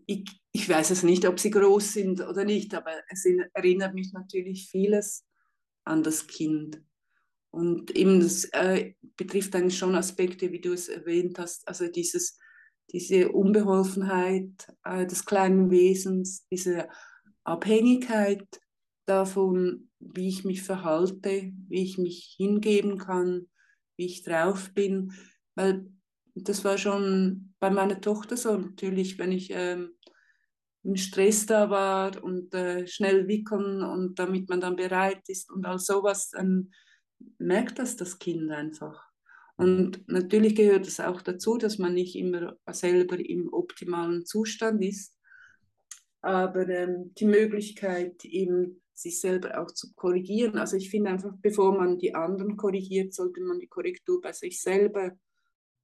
[0.07, 3.95] Ich, ich weiß es nicht, ob sie groß sind oder nicht, aber es in- erinnert
[3.95, 5.27] mich natürlich vieles
[5.85, 6.83] an das Kind.
[7.55, 12.37] Und eben das äh, betrifft eigentlich schon Aspekte, wie du es erwähnt hast, also dieses,
[12.93, 16.89] diese Unbeholfenheit äh, des kleinen Wesens, diese
[17.45, 18.45] Abhängigkeit
[19.07, 23.47] davon, wie ich mich verhalte, wie ich mich hingeben kann,
[23.97, 25.13] wie ich drauf bin.
[25.55, 25.87] Weil
[26.35, 28.59] das war schon bei meiner Tochter so.
[28.59, 29.91] Natürlich, wenn ich ähm,
[30.83, 35.65] im Stress da war und äh, schnell wickeln und damit man dann bereit ist und
[35.65, 36.73] all sowas, dann
[37.39, 39.03] merkt das das Kind einfach.
[39.57, 45.17] Und natürlich gehört es auch dazu, dass man nicht immer selber im optimalen Zustand ist,
[46.23, 50.57] aber ähm, die Möglichkeit, eben sich selber auch zu korrigieren.
[50.57, 54.61] Also ich finde einfach, bevor man die anderen korrigiert, sollte man die Korrektur bei sich
[54.63, 55.13] selber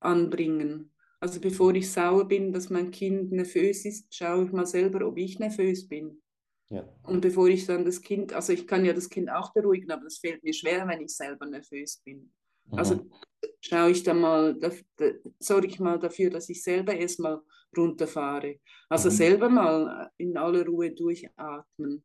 [0.00, 0.92] anbringen.
[1.20, 5.18] Also bevor ich sauer bin, dass mein Kind nervös ist, schaue ich mal selber, ob
[5.18, 6.22] ich nervös bin.
[6.70, 6.88] Ja.
[7.02, 10.04] Und bevor ich dann das Kind, also ich kann ja das Kind auch beruhigen, aber
[10.04, 12.32] das fällt mir schwer, wenn ich selber nervös bin.
[12.72, 13.10] Also Mhm.
[13.60, 15.06] schaue ich dann mal, da, da,
[15.40, 17.40] sorge ich mal dafür, dass ich selber erstmal
[17.76, 18.60] runterfahre.
[18.88, 19.14] Also Mhm.
[19.14, 22.04] selber mal in aller Ruhe durchatmen.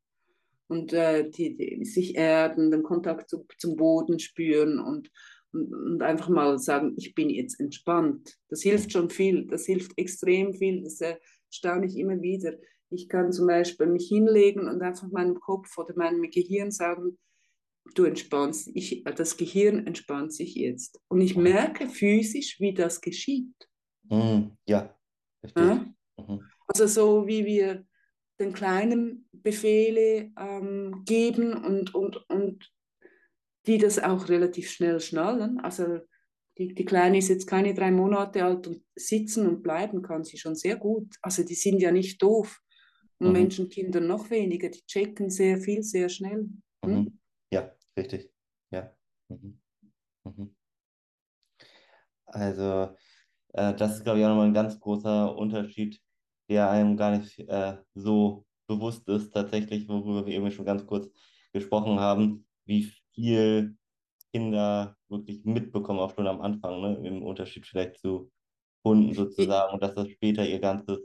[0.68, 5.12] und äh, die, die, sich erden, den Kontakt zu, zum Boden spüren und,
[5.54, 8.36] und, und, einfach mal sagen, ich bin jetzt entspannt.
[8.50, 11.18] Das hilft schon viel, das hilft extrem viel, das äh,
[11.52, 12.54] staune ich immer wieder.
[12.90, 17.18] Ich kann zum Beispiel mich hinlegen und einfach meinem Kopf oder meinem Gehirn sagen,
[17.94, 21.00] du entspannst, ich, das Gehirn entspannt sich jetzt.
[21.08, 23.54] Und ich merke physisch, wie das geschieht.
[24.10, 24.96] Mhm, ja,
[25.40, 25.64] verstehe.
[26.18, 26.24] Ja?
[26.28, 26.42] Mhm.
[26.68, 27.86] Also so wie wir
[28.40, 32.72] den Kleinen Befehle ähm, geben und, und, und
[33.68, 35.60] die das auch relativ schnell schnallen.
[35.60, 36.00] Also
[36.58, 40.38] die, die Kleine ist jetzt keine drei Monate alt und sitzen und bleiben kann sie
[40.38, 41.16] schon sehr gut.
[41.22, 42.60] Also die sind ja nicht doof.
[43.20, 43.34] Und mhm.
[43.34, 46.50] Menschenkinder noch weniger, die checken sehr viel, sehr schnell.
[46.84, 46.94] Hm?
[46.94, 47.20] Mhm.
[47.52, 48.30] Ja, richtig.
[48.72, 48.92] Ja.
[49.30, 49.60] Mhm.
[50.26, 50.56] Mhm.
[52.26, 52.96] Also,
[53.54, 56.02] äh, das ist, glaube ich, auch nochmal ein ganz großer Unterschied,
[56.50, 61.08] der einem gar nicht äh, so bewusst ist, tatsächlich, worüber wir eben schon ganz kurz
[61.54, 63.78] gesprochen haben, wie viel
[64.34, 67.08] Kinder wirklich mitbekommen, auch schon am Anfang, ne?
[67.08, 68.32] im Unterschied vielleicht zu
[68.84, 71.00] Hunden sozusagen, und dass das später ihr ganzes,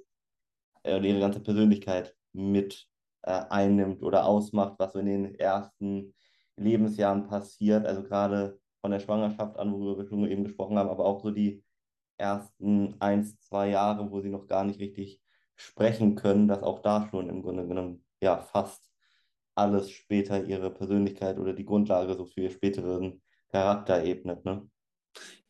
[0.85, 2.89] äh, ihre ganze Persönlichkeit mit
[3.23, 6.15] äh, einnimmt oder ausmacht, was so in den ersten
[6.57, 11.05] Lebensjahren passiert, also gerade von der Schwangerschaft an, worüber wir schon eben gesprochen haben, aber
[11.05, 11.63] auch so die
[12.19, 15.21] ersten eins, zwei Jahre, wo sie noch gar nicht richtig
[15.57, 18.91] sprechen können, dass auch da schon im Grunde genommen ja fast
[19.55, 24.45] alles später ihre Persönlichkeit oder die Grundlage so für ihr späteren Charakter ebnet.
[24.45, 24.70] Ne?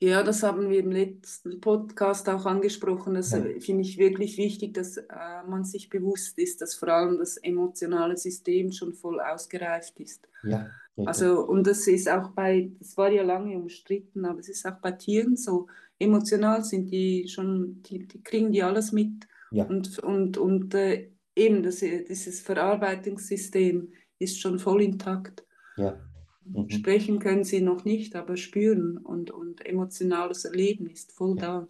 [0.02, 3.14] Ja, das haben wir im letzten Podcast auch angesprochen.
[3.14, 3.42] Das ja.
[3.60, 5.04] finde ich wirklich wichtig, dass äh,
[5.46, 10.26] man sich bewusst ist, dass vor allem das emotionale System schon voll ausgereift ist.
[10.42, 10.70] Ja.
[11.06, 14.80] Also, und das ist auch bei, das war ja lange umstritten, aber es ist auch
[14.80, 15.66] bei Tieren so.
[15.98, 19.26] Emotional sind die schon, die, die kriegen die alles mit.
[19.50, 19.64] Ja.
[19.64, 25.44] Und, und, und äh, eben das, dieses Verarbeitungssystem ist schon voll intakt.
[25.76, 25.98] Ja.
[26.44, 26.70] Mhm.
[26.70, 31.42] Sprechen können sie noch nicht, aber spüren und, und emotionales Erleben ist voll ja.
[31.42, 31.68] da.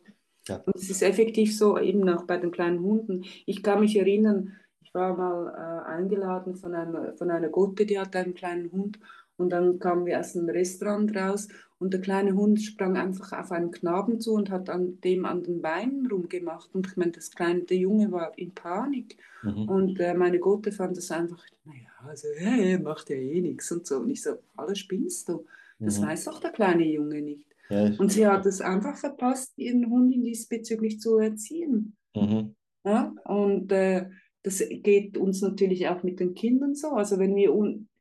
[0.48, 0.56] Ja.
[0.66, 3.24] Und es ist effektiv so, eben auch bei den kleinen Hunden.
[3.46, 7.98] Ich kann mich erinnern, ich war mal äh, eingeladen von einer, von einer Gotte, die
[7.98, 8.98] hatte einen kleinen Hund.
[9.36, 13.52] Und dann kamen wir aus einem Restaurant raus und der kleine Hund sprang einfach auf
[13.52, 16.74] einen Knaben zu und hat an dem an den Beinen rumgemacht.
[16.74, 19.16] Und ich meine, das kleine, der Junge war in Panik.
[19.42, 19.68] Mhm.
[19.68, 23.86] Und äh, meine Gotte fand das einfach, naja, also, hey, macht ja eh nichts und
[23.86, 23.98] so.
[23.98, 25.46] Und ich so, alles spinnst du.
[25.78, 26.06] Das mhm.
[26.06, 27.46] weiß doch der kleine Junge nicht.
[27.68, 31.96] Ja, und sie hat es einfach verpasst, ihren Hund in diesbezüglich zu erziehen.
[32.14, 32.54] Mhm.
[32.84, 33.14] Ja?
[33.24, 34.08] Und äh,
[34.42, 36.88] das geht uns natürlich auch mit den Kindern so.
[36.88, 37.52] Also wenn wir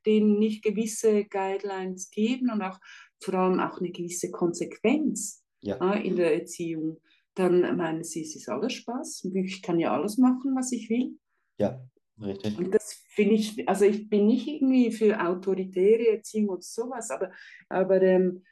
[0.06, 2.78] denen nicht gewisse Guidelines geben und auch
[3.22, 5.76] vor allem auch eine gewisse Konsequenz ja.
[5.94, 6.98] äh, in der Erziehung,
[7.34, 9.28] dann meinen sie, es ist alles Spaß.
[9.32, 11.16] Ich kann ja alles machen, was ich will.
[11.58, 11.80] Ja,
[12.20, 12.58] richtig.
[12.58, 12.79] Und das
[13.20, 17.30] finde ich, also ich bin nicht irgendwie für autoritäre Erziehung oder sowas, aber,
[17.68, 18.42] aber ähm,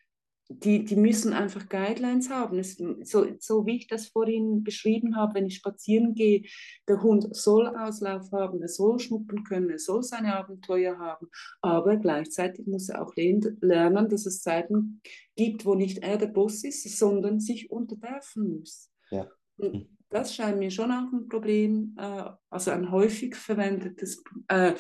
[0.51, 2.59] die, die müssen einfach Guidelines haben.
[2.59, 6.43] Es, so, so wie ich das vorhin beschrieben habe, wenn ich spazieren gehe,
[6.87, 11.29] der Hund soll Auslauf haben, er soll schnuppern können, er soll seine Abenteuer haben,
[11.63, 15.01] aber gleichzeitig muss er auch lernen, dass es Zeiten
[15.35, 18.91] gibt, wo nicht er der Boss ist, sondern sich unterwerfen muss.
[19.11, 19.31] Ja.
[19.57, 24.75] Und das scheint mir schon auch ein Problem, äh, also ein häufig verwendetes, äh,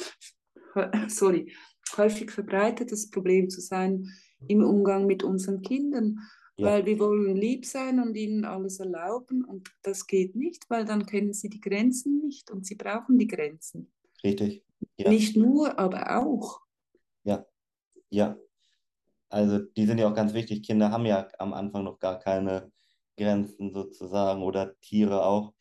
[1.08, 1.52] sorry,
[1.96, 4.08] häufig verbreitetes Problem zu sein,
[4.46, 6.18] im Umgang mit unseren Kindern.
[6.56, 6.66] Ja.
[6.66, 11.06] Weil wir wollen lieb sein und ihnen alles erlauben und das geht nicht, weil dann
[11.06, 13.92] kennen sie die Grenzen nicht und sie brauchen die Grenzen.
[14.24, 14.64] Richtig.
[14.96, 15.08] Ja.
[15.08, 16.60] Nicht nur, aber auch.
[17.22, 17.46] Ja,
[18.10, 18.36] ja.
[19.28, 20.64] Also die sind ja auch ganz wichtig.
[20.64, 22.72] Kinder haben ja am Anfang noch gar keine
[23.18, 25.52] Grenzen sozusagen oder Tiere auch.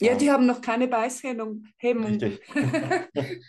[0.00, 1.66] Ja, die haben noch keine Beißhemmung.
[1.80, 2.40] Richtig.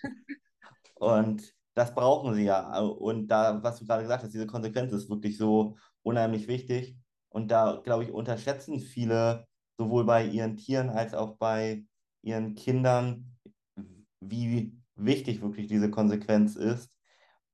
[0.95, 2.79] und das brauchen sie ja.
[2.79, 6.95] Und da, was du gerade gesagt hast, diese Konsequenz ist wirklich so unheimlich wichtig.
[7.29, 11.85] Und da, glaube ich, unterschätzen viele, sowohl bei ihren Tieren als auch bei
[12.21, 13.35] ihren Kindern,
[14.21, 16.91] wie wichtig wirklich diese Konsequenz ist.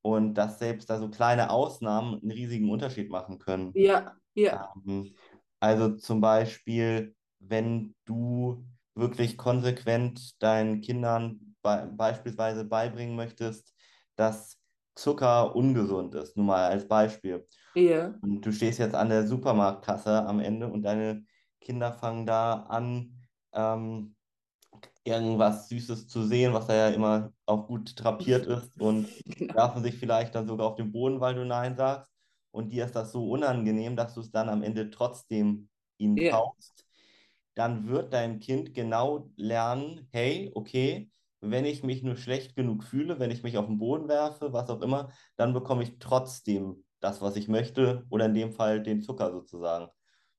[0.04, 3.72] Und dass selbst da so kleine Ausnahmen einen riesigen Unterschied machen können.
[3.74, 4.74] Ja, ja.
[4.86, 5.14] Ähm,
[5.62, 13.74] also zum Beispiel, wenn du wirklich konsequent deinen Kindern be beispielsweise beibringen möchtest,
[14.16, 14.58] dass
[14.96, 17.48] Zucker ungesund ist, nur mal als Beispiel.
[17.76, 18.14] Ja.
[18.22, 21.24] Und du stehst jetzt an der Supermarktkasse am Ende und deine
[21.62, 23.16] Kinder fangen da an,
[23.54, 24.16] ähm,
[25.04, 29.56] irgendwas Süßes zu sehen, was da ja immer auch gut drapiert ist und genau.
[29.56, 32.12] werfen sich vielleicht dann sogar auf den Boden, weil du Nein sagst.
[32.52, 36.32] Und dir ist das so unangenehm, dass du es dann am Ende trotzdem ihnen ja.
[36.32, 36.86] kaufst.
[37.56, 41.10] Dann wird dein Kind genau lernen, hey, okay,
[41.42, 44.70] wenn ich mich nur schlecht genug fühle, wenn ich mich auf den Boden werfe, was
[44.70, 49.02] auch immer, dann bekomme ich trotzdem das, was ich möchte, oder in dem Fall den
[49.02, 49.90] Zucker sozusagen.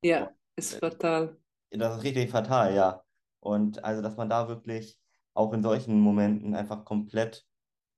[0.02, 1.36] Ja, ist fatal.
[1.70, 3.02] Das ist richtig fatal, ja.
[3.40, 4.98] Und also, dass man da wirklich
[5.34, 7.44] auch in solchen Momenten einfach komplett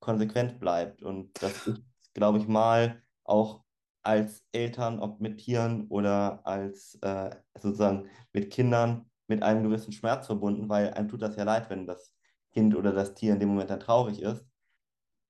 [0.01, 1.03] konsequent bleibt.
[1.03, 1.83] Und das ist,
[2.15, 3.64] glaube ich, mal auch
[4.05, 10.27] als Eltern, ob mit Tieren oder als äh, sozusagen mit Kindern, mit einem gewissen Schmerz
[10.27, 12.15] verbunden, weil einem tut das ja leid, wenn das
[12.53, 14.45] Kind oder das Tier in dem Moment dann traurig ist.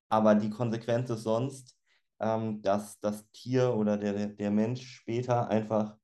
[0.09, 1.77] Aber die Konsequenz ist sonst,
[2.21, 5.97] ähm, dass das Tier oder der, der Mensch später einfach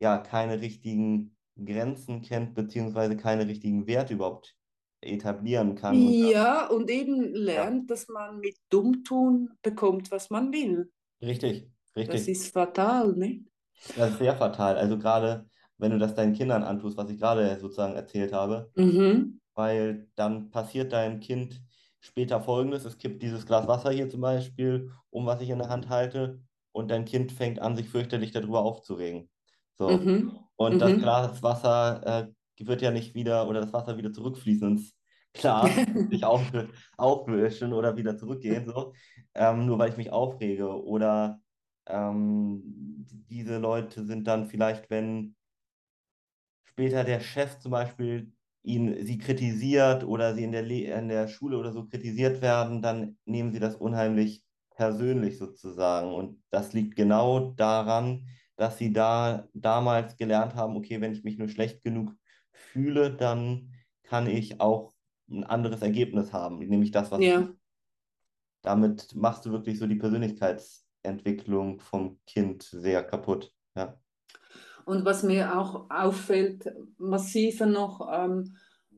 [0.00, 4.56] ja keine richtigen Grenzen kennt, beziehungsweise keine richtigen Werte überhaupt
[5.00, 5.94] etablieren kann.
[5.94, 7.94] Und ja, und eben lernt, ja.
[7.94, 10.90] dass man mit Dummtun bekommt, was man will.
[11.22, 12.20] Richtig, richtig.
[12.20, 13.44] Das ist fatal, ne?
[13.96, 14.76] Das ist sehr fatal.
[14.76, 15.46] Also gerade,
[15.78, 19.40] wenn du das deinen Kindern antust, was ich gerade sozusagen erzählt habe, mhm.
[19.54, 21.60] weil dann passiert deinem Kind
[22.00, 25.68] später Folgendes, es kippt dieses Glas Wasser hier zum Beispiel, um was ich in der
[25.68, 26.40] Hand halte,
[26.72, 29.30] und dein Kind fängt an, sich fürchterlich darüber aufzuregen.
[29.76, 29.88] So.
[29.88, 30.38] Mhm.
[30.56, 30.78] Und mhm.
[30.78, 32.28] das Glas Wasser
[32.58, 34.94] äh, wird ja nicht wieder, oder das Wasser wieder zurückfließen ins
[35.32, 35.70] Glas,
[36.10, 36.42] sich auf,
[36.96, 38.92] aufwischen oder wieder zurückgehen, so,
[39.34, 40.82] ähm, nur weil ich mich aufrege.
[40.84, 41.40] Oder
[41.86, 42.62] ähm,
[43.30, 45.34] diese Leute sind dann vielleicht, wenn
[46.64, 51.58] später der Chef zum Beispiel ihn, sie kritisiert oder sie in der, in der Schule
[51.58, 54.44] oder so kritisiert werden, dann nehmen sie das unheimlich
[54.74, 56.12] persönlich sozusagen.
[56.12, 61.38] Und das liegt genau daran, dass sie da damals gelernt haben, okay, wenn ich mich
[61.38, 62.12] nur schlecht genug
[62.50, 63.72] fühle, dann
[64.02, 64.92] kann ich auch
[65.28, 67.40] ein anderes Ergebnis haben, nämlich das, was ja.
[67.40, 67.48] ich,
[68.62, 69.98] damit machst du wirklich so die
[71.06, 73.52] Persönlichkeitsentwicklung vom Kind sehr kaputt.
[73.76, 73.98] Ja.
[74.84, 78.56] Und was mir auch auffällt, massiver noch ähm,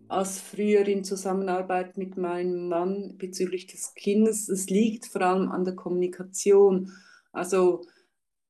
[0.08, 5.64] als früher in Zusammenarbeit mit meinem Mann bezüglich des Kindes, es liegt vor allem an
[5.64, 6.92] der Kommunikation.
[7.32, 7.82] Also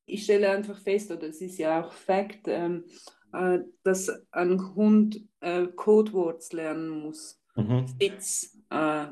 [0.07, 2.85] ich stelle einfach fest, oder es ist ja auch Fakt, ähm,
[3.33, 7.41] äh, dass ein Hund äh, Codewords lernen muss.
[7.57, 7.87] Mhm.
[8.01, 9.07] Sitz, äh,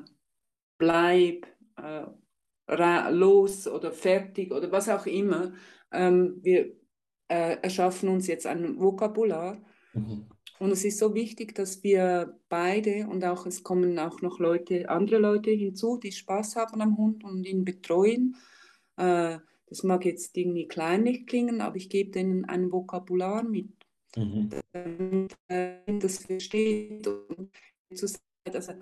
[0.79, 2.07] bleib, äh,
[2.69, 5.53] los oder fertig oder was auch immer.
[5.93, 6.73] Ähm, wir
[7.29, 9.63] äh, erschaffen uns jetzt ein Vokabular.
[9.95, 10.27] Mhm.
[10.59, 14.89] Und es ist so wichtig, dass wir beide und auch es kommen auch noch Leute,
[14.89, 18.37] andere Leute hinzu, die Spaß haben am Hund und ihn betreuen.
[18.97, 23.69] Äh, das mag jetzt irgendwie kleinlich klingen, aber ich gebe denen ein Vokabular mit,
[24.17, 24.51] mhm.
[24.73, 25.37] damit
[26.03, 27.07] das versteht.
[27.07, 27.51] Und
[27.91, 28.73] also,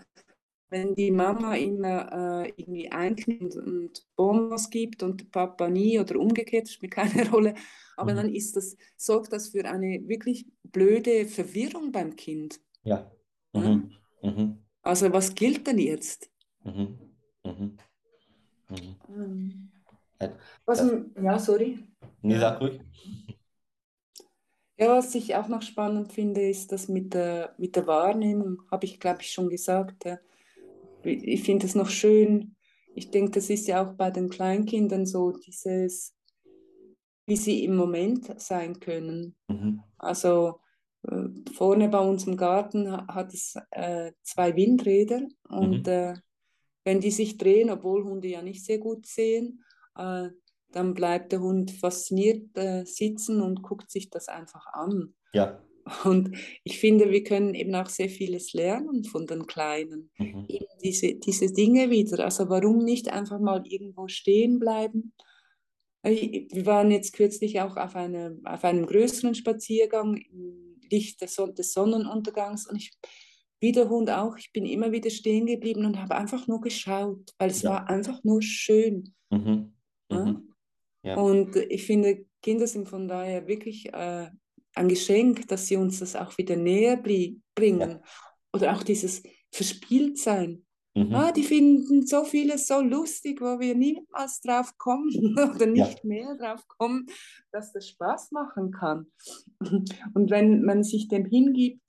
[0.70, 6.18] wenn die Mama immer äh, irgendwie einknimmt und Bonbons gibt und der Papa nie oder
[6.18, 7.54] umgekehrt, spielt keine Rolle,
[7.96, 8.16] aber mhm.
[8.16, 12.60] dann ist das, sorgt das für eine wirklich blöde Verwirrung beim Kind.
[12.82, 13.10] Ja.
[13.52, 13.92] Mhm.
[14.22, 14.58] Mhm.
[14.82, 16.30] Also was gilt denn jetzt?
[16.64, 16.98] Mhm.
[17.44, 17.78] Mhm.
[19.08, 19.70] Ähm.
[20.64, 21.78] Was, das, ja, sorry.
[22.22, 22.80] Nee, sag ruhig.
[24.76, 28.86] Ja, was ich auch noch spannend finde, ist das mit der, mit der Wahrnehmung, habe
[28.86, 30.04] ich, glaube ich, schon gesagt.
[30.04, 30.18] Ja.
[31.04, 32.56] Ich finde es noch schön.
[32.94, 36.14] Ich denke, das ist ja auch bei den Kleinkindern so, dieses,
[37.26, 39.36] wie sie im Moment sein können.
[39.48, 39.82] Mhm.
[39.98, 40.60] Also
[41.08, 45.92] äh, vorne bei uns im Garten hat es äh, zwei Windräder und mhm.
[45.92, 46.14] äh,
[46.84, 49.64] wenn die sich drehen, obwohl Hunde ja nicht sehr gut sehen,
[49.96, 50.28] äh,
[50.70, 55.14] dann bleibt der Hund fasziniert äh, sitzen und guckt sich das einfach an.
[55.32, 55.62] Ja.
[56.04, 60.10] Und ich finde, wir können eben auch sehr vieles lernen von den Kleinen.
[60.18, 60.46] Mhm.
[60.48, 62.24] Eben diese, diese Dinge wieder.
[62.24, 65.12] Also warum nicht einfach mal irgendwo stehen bleiben?
[66.02, 71.72] Wir waren jetzt kürzlich auch auf, eine, auf einem größeren Spaziergang im Licht des, des
[71.72, 72.92] Sonnenuntergangs und ich,
[73.60, 77.32] wie der Hund auch, ich bin immer wieder stehen geblieben und habe einfach nur geschaut,
[77.38, 77.70] weil es ja.
[77.70, 79.14] war einfach nur schön.
[79.30, 79.72] Mhm.
[80.10, 80.54] Mhm.
[81.02, 81.16] Ja?
[81.16, 84.28] Und ich finde, Kinder sind von daher wirklich äh,
[84.74, 87.90] ein Geschenk, dass sie uns das auch wieder näher bringen.
[87.90, 88.02] Ja.
[88.52, 90.64] Oder auch dieses Verspieltsein.
[90.96, 91.12] Mhm.
[91.12, 95.10] Ah, die finden so vieles so lustig, wo wir niemals drauf kommen
[95.54, 96.08] oder nicht ja.
[96.08, 97.06] mehr drauf kommen,
[97.50, 99.06] dass das Spaß machen kann.
[100.14, 101.80] Und wenn man sich dem hingibt,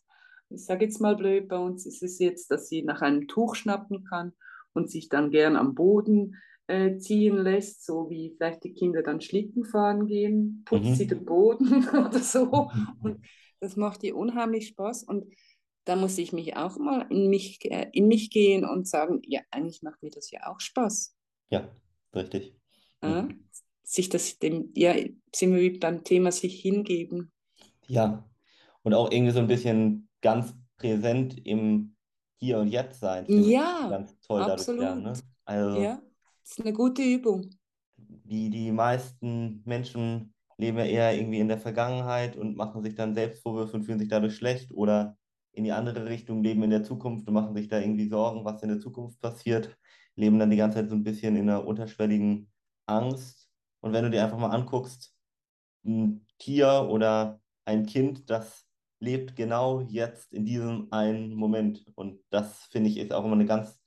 [0.49, 3.55] ich sage jetzt mal blöd, bei uns ist es jetzt, dass sie nach einem Tuch
[3.55, 4.33] schnappen kann
[4.73, 6.35] und sich dann gern am Boden
[6.67, 10.95] äh, ziehen lässt, so wie vielleicht die Kinder dann Schlitten fahren gehen, putzt mhm.
[10.95, 12.71] sie den Boden oder so.
[13.01, 13.25] Und
[13.59, 15.03] das macht ihr unheimlich Spaß.
[15.03, 15.25] Und
[15.85, 19.41] da muss ich mich auch mal in mich, äh, in mich gehen und sagen, ja,
[19.51, 21.15] eigentlich macht mir das ja auch Spaß.
[21.49, 21.69] Ja,
[22.13, 22.55] richtig.
[23.01, 23.45] Mhm.
[23.83, 24.95] sich das dem, ja,
[25.33, 27.31] sind wir wie beim Thema sich hingeben.
[27.87, 28.27] Ja,
[28.81, 31.95] und auch irgendwie so ein bisschen ganz präsent im
[32.37, 34.81] Hier und Jetzt sein, ja, ganz toll absolut.
[34.81, 35.03] dadurch lernen.
[35.03, 35.13] Ne?
[35.45, 36.01] Also, ja,
[36.45, 37.49] das ist eine gute Übung.
[37.97, 43.15] Die, die meisten Menschen leben ja eher irgendwie in der Vergangenheit und machen sich dann
[43.15, 45.17] Selbstvorwürfe und fühlen sich dadurch schlecht oder
[45.53, 48.61] in die andere Richtung leben in der Zukunft und machen sich da irgendwie Sorgen, was
[48.61, 49.75] in der Zukunft passiert,
[50.15, 52.51] leben dann die ganze Zeit so ein bisschen in einer unterschwelligen
[52.85, 53.49] Angst.
[53.79, 55.15] Und wenn du dir einfach mal anguckst,
[55.83, 58.67] ein Tier oder ein Kind, das
[58.99, 61.85] lebt genau jetzt in diesem einen Moment.
[61.95, 63.84] Und das finde ich ist auch immer eine ganz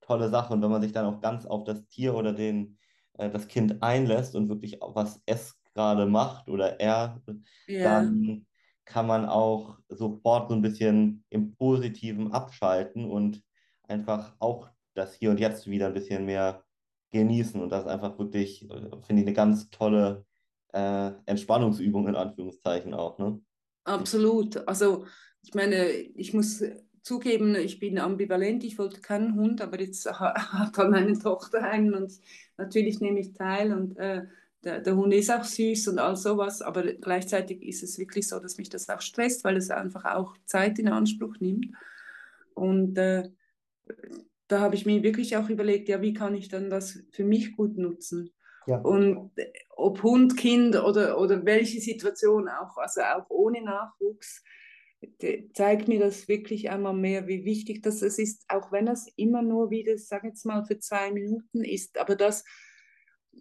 [0.00, 0.52] tolle Sache.
[0.52, 2.78] Und wenn man sich dann auch ganz auf das Tier oder den,
[3.14, 7.20] äh, das Kind einlässt und wirklich was es gerade macht oder er,
[7.68, 8.00] yeah.
[8.00, 8.46] dann
[8.84, 13.42] kann man auch sofort so ein bisschen im Positiven abschalten und
[13.84, 16.64] einfach auch das Hier und Jetzt wieder ein bisschen mehr
[17.12, 17.60] genießen.
[17.60, 20.24] Und das ist einfach wirklich, äh, finde ich, eine ganz tolle
[20.72, 23.18] äh, Entspannungsübung in Anführungszeichen auch.
[23.18, 23.40] Ne?
[23.84, 24.56] Absolut.
[24.68, 25.06] Also
[25.42, 26.62] ich meine, ich muss
[27.02, 31.94] zugeben, ich bin ambivalent, ich wollte keinen Hund, aber jetzt hat dann meine Tochter einen
[31.94, 32.12] und
[32.56, 34.26] natürlich nehme ich teil und äh,
[34.62, 38.38] der, der, Hund ist auch süß und all sowas, aber gleichzeitig ist es wirklich so,
[38.38, 41.68] dass mich das auch stresst, weil es einfach auch Zeit in Anspruch nimmt.
[42.52, 43.30] Und äh,
[44.48, 47.56] da habe ich mir wirklich auch überlegt, ja, wie kann ich dann das für mich
[47.56, 48.34] gut nutzen?
[48.66, 48.80] Ja.
[48.80, 49.30] Und
[49.70, 54.44] ob Hund, Kind oder, oder welche Situation auch, also auch ohne Nachwuchs,
[55.54, 59.70] zeigt mir das wirklich einmal mehr, wie wichtig das ist, auch wenn es immer nur
[59.70, 62.44] wieder, sage jetzt mal, für zwei Minuten ist, aber das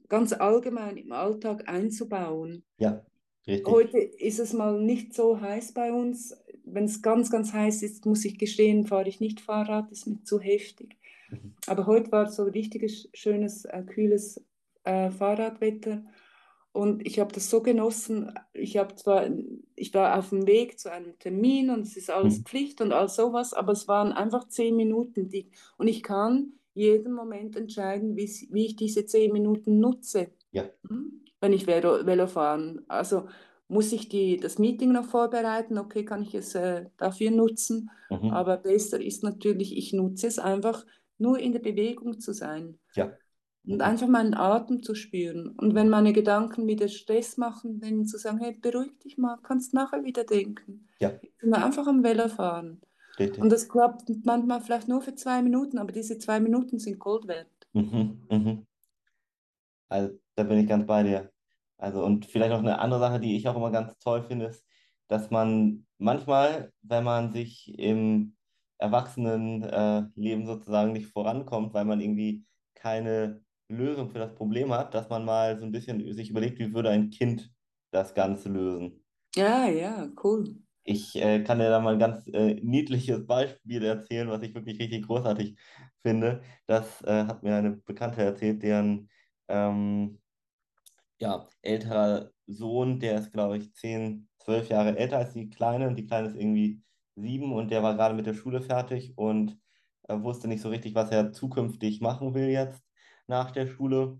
[0.07, 2.64] ganz allgemein im Alltag einzubauen.
[2.78, 3.05] Ja,
[3.47, 3.68] richtig.
[3.68, 6.36] Heute ist es mal nicht so heiß bei uns.
[6.64, 10.24] Wenn es ganz, ganz heiß ist, muss ich gestehen, fahre ich nicht Fahrrad, ist mir
[10.24, 10.97] zu heftig.
[11.30, 11.55] Mhm.
[11.68, 14.43] Aber heute war so richtiges, schönes, äh, kühles
[14.84, 16.03] äh, Fahrradwetter.
[16.72, 18.32] Und ich habe das so genossen.
[18.53, 19.28] Ich habe zwar,
[19.76, 22.45] ich war auf dem Weg zu einem Termin und es ist alles mhm.
[22.45, 25.30] Pflicht und all sowas, aber es waren einfach zehn Minuten.
[25.30, 30.30] Die, und ich kann jeden Moment entscheiden, wie, wie ich diese zehn Minuten nutze.
[30.51, 30.65] Ja.
[30.88, 31.24] Hm?
[31.41, 32.82] Wenn ich Velo, Velo fahren.
[32.88, 33.28] Also
[33.67, 35.78] muss ich die, das Meeting noch vorbereiten?
[35.78, 37.89] Okay, kann ich es äh, dafür nutzen?
[38.09, 38.32] Mhm.
[38.32, 40.86] Aber besser ist natürlich, ich nutze es einfach
[41.17, 42.80] nur in der Bewegung zu sein.
[42.93, 43.11] Ja.
[43.74, 45.49] Und einfach meinen Atem zu spüren.
[45.49, 49.74] Und wenn meine Gedanken wieder Stress machen, dann zu sagen, hey, beruhig dich mal, kannst
[49.74, 50.88] nachher wieder denken.
[50.99, 51.11] Ja.
[51.22, 52.82] Ich bin einfach am Velo fahren.
[53.20, 53.41] Richtig.
[53.41, 57.28] Und das klappt manchmal vielleicht nur für zwei Minuten, aber diese zwei Minuten sind Gold
[57.28, 57.47] wert.
[57.74, 58.65] Mhm, mhm.
[59.89, 61.32] Also da bin ich ganz bei dir.
[61.78, 64.65] Also und vielleicht noch eine andere Sache, die ich auch immer ganz toll finde, ist,
[65.07, 68.36] dass man manchmal, wenn man sich im
[68.78, 72.45] Erwachsenenleben äh, sozusagen nicht vorankommt, weil man irgendwie
[72.76, 76.74] keine Lösung für das Problem hat, dass man mal so ein bisschen sich überlegt, wie
[76.74, 77.51] würde ein Kind
[77.91, 79.03] das Ganze lösen.
[79.36, 80.61] Ja, ja, cool.
[80.84, 84.80] Ich äh, kann dir da mal ein ganz äh, niedliches Beispiel erzählen, was ich wirklich
[84.80, 85.57] richtig großartig
[86.01, 86.41] finde.
[86.67, 89.09] Das äh, hat mir eine Bekannte erzählt, deren
[89.47, 90.20] ähm,
[91.20, 95.95] ja, älterer Sohn, der ist, glaube ich, 10, 12 Jahre älter als die Kleine und
[95.97, 96.82] die Kleine ist irgendwie
[97.15, 99.59] sieben und der war gerade mit der Schule fertig und
[100.07, 102.84] äh, wusste nicht so richtig, was er zukünftig machen will jetzt
[103.30, 104.19] nach der Schule.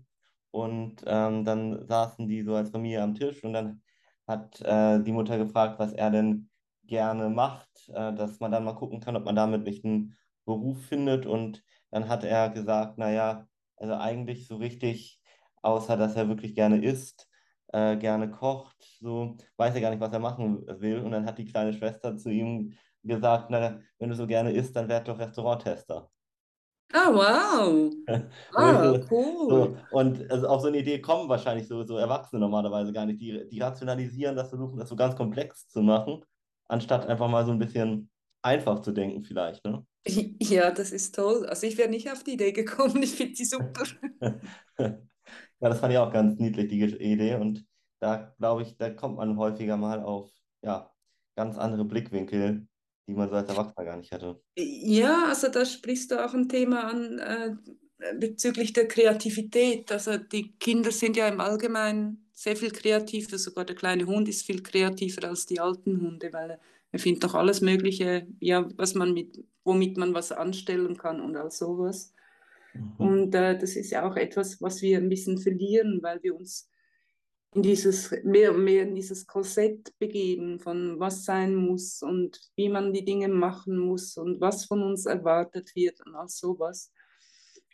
[0.52, 3.82] Und ähm, dann saßen die so als Familie am Tisch und dann
[4.26, 6.50] hat äh, die Mutter gefragt, was er denn
[6.84, 10.84] gerne macht, äh, dass man dann mal gucken kann, ob man damit nicht einen Beruf
[10.86, 11.26] findet.
[11.26, 13.46] Und dann hat er gesagt, naja,
[13.76, 15.20] also eigentlich so richtig,
[15.62, 17.28] außer dass er wirklich gerne isst,
[17.68, 21.00] äh, gerne kocht, so weiß er gar nicht, was er machen will.
[21.00, 24.74] Und dann hat die kleine Schwester zu ihm gesagt, na, wenn du so gerne isst,
[24.76, 26.10] dann werd doch Restauranttester.
[26.92, 27.92] Ah, wow.
[28.56, 29.48] Ah, cool.
[29.48, 33.20] So, und also auf so eine Idee kommen wahrscheinlich so, so Erwachsene normalerweise gar nicht.
[33.20, 36.24] Die, die rationalisieren das, versuchen das so ganz komplex zu machen,
[36.68, 38.10] anstatt einfach mal so ein bisschen
[38.42, 39.64] einfach zu denken vielleicht.
[39.64, 39.86] Ne?
[40.42, 41.46] Ja, das ist toll.
[41.46, 43.02] Also ich wäre nicht auf die Idee gekommen.
[43.02, 43.84] Ich finde sie super.
[44.78, 44.98] ja,
[45.60, 47.36] das fand ich auch ganz niedlich, die Idee.
[47.36, 47.64] Und
[48.00, 50.30] da glaube ich, da kommt man häufiger mal auf
[50.62, 50.90] ja,
[51.36, 52.66] ganz andere Blickwinkel
[53.10, 54.40] die man so als Erwachsener gar nicht hatte.
[54.56, 57.56] Ja, also da sprichst du auch ein Thema an äh,
[58.14, 59.90] bezüglich der Kreativität.
[59.90, 64.46] Also die Kinder sind ja im Allgemeinen sehr viel kreativer, sogar der kleine Hund ist
[64.46, 66.60] viel kreativer als die alten Hunde, weil
[66.92, 71.36] er findet doch alles Mögliche, ja, was man mit, womit man was anstellen kann und
[71.36, 72.14] all sowas.
[72.74, 72.92] Mhm.
[72.96, 76.69] Und äh, das ist ja auch etwas, was wir ein bisschen verlieren, weil wir uns
[77.52, 82.68] in dieses, mehr und mehr in dieses Korsett begeben, von was sein muss und wie
[82.68, 86.92] man die Dinge machen muss und was von uns erwartet wird und all sowas.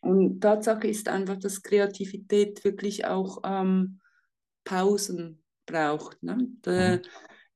[0.00, 4.00] Und Tatsache ist einfach, dass Kreativität wirklich auch ähm,
[4.64, 6.22] Pausen braucht.
[6.22, 6.48] Ne?
[6.62, 7.02] Da, mhm.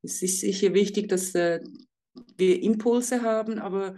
[0.02, 1.60] es ist sicher wichtig, dass äh,
[2.36, 3.96] wir Impulse haben, aber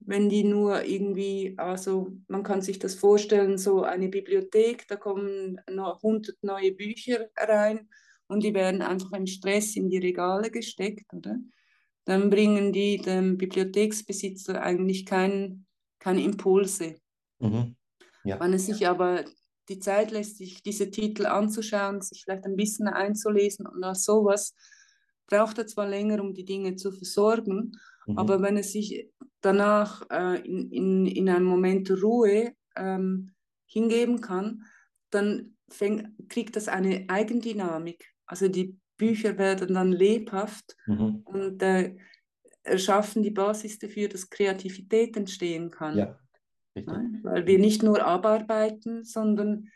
[0.00, 5.60] wenn die nur irgendwie, also man kann sich das vorstellen, so eine Bibliothek, da kommen
[5.70, 7.88] noch 100 neue Bücher rein
[8.28, 11.36] und die werden einfach im Stress in die Regale gesteckt, oder?
[12.04, 15.66] Dann bringen die dem Bibliotheksbesitzer eigentlich kein,
[15.98, 16.96] keine Impulse.
[17.40, 17.74] Mhm.
[18.22, 18.38] Ja.
[18.38, 19.24] Wenn es sich aber
[19.68, 24.54] die Zeit lässt, sich diese Titel anzuschauen, sich vielleicht ein bisschen einzulesen und nach sowas,
[25.26, 27.72] braucht er zwar länger, um die Dinge zu versorgen,
[28.06, 28.18] mhm.
[28.18, 29.10] aber wenn er sich
[29.40, 33.32] danach äh, in, in, in einem Moment Ruhe ähm,
[33.66, 34.64] hingeben kann,
[35.10, 38.12] dann fängt, kriegt das eine Eigendynamik.
[38.26, 41.22] Also die Bücher werden dann lebhaft mhm.
[41.24, 41.96] und äh,
[42.62, 45.98] erschaffen die Basis dafür, dass Kreativität entstehen kann.
[45.98, 46.18] Ja.
[46.74, 47.20] Ne?
[47.22, 49.68] Weil wir nicht nur abarbeiten, sondern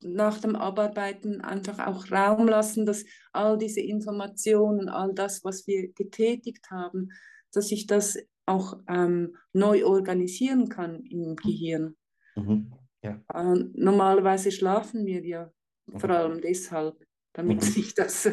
[0.00, 5.92] nach dem Abarbeiten einfach auch Raum lassen, dass all diese Informationen, all das, was wir
[5.92, 7.10] getätigt haben,
[7.52, 11.36] dass ich das auch ähm, neu organisieren kann im mhm.
[11.36, 11.96] Gehirn.
[12.36, 12.72] Mhm.
[13.02, 13.20] Ja.
[13.32, 15.52] Äh, normalerweise schlafen wir ja
[15.86, 15.98] mhm.
[15.98, 16.96] vor allem deshalb,
[17.32, 17.72] damit mhm.
[17.76, 18.30] ich das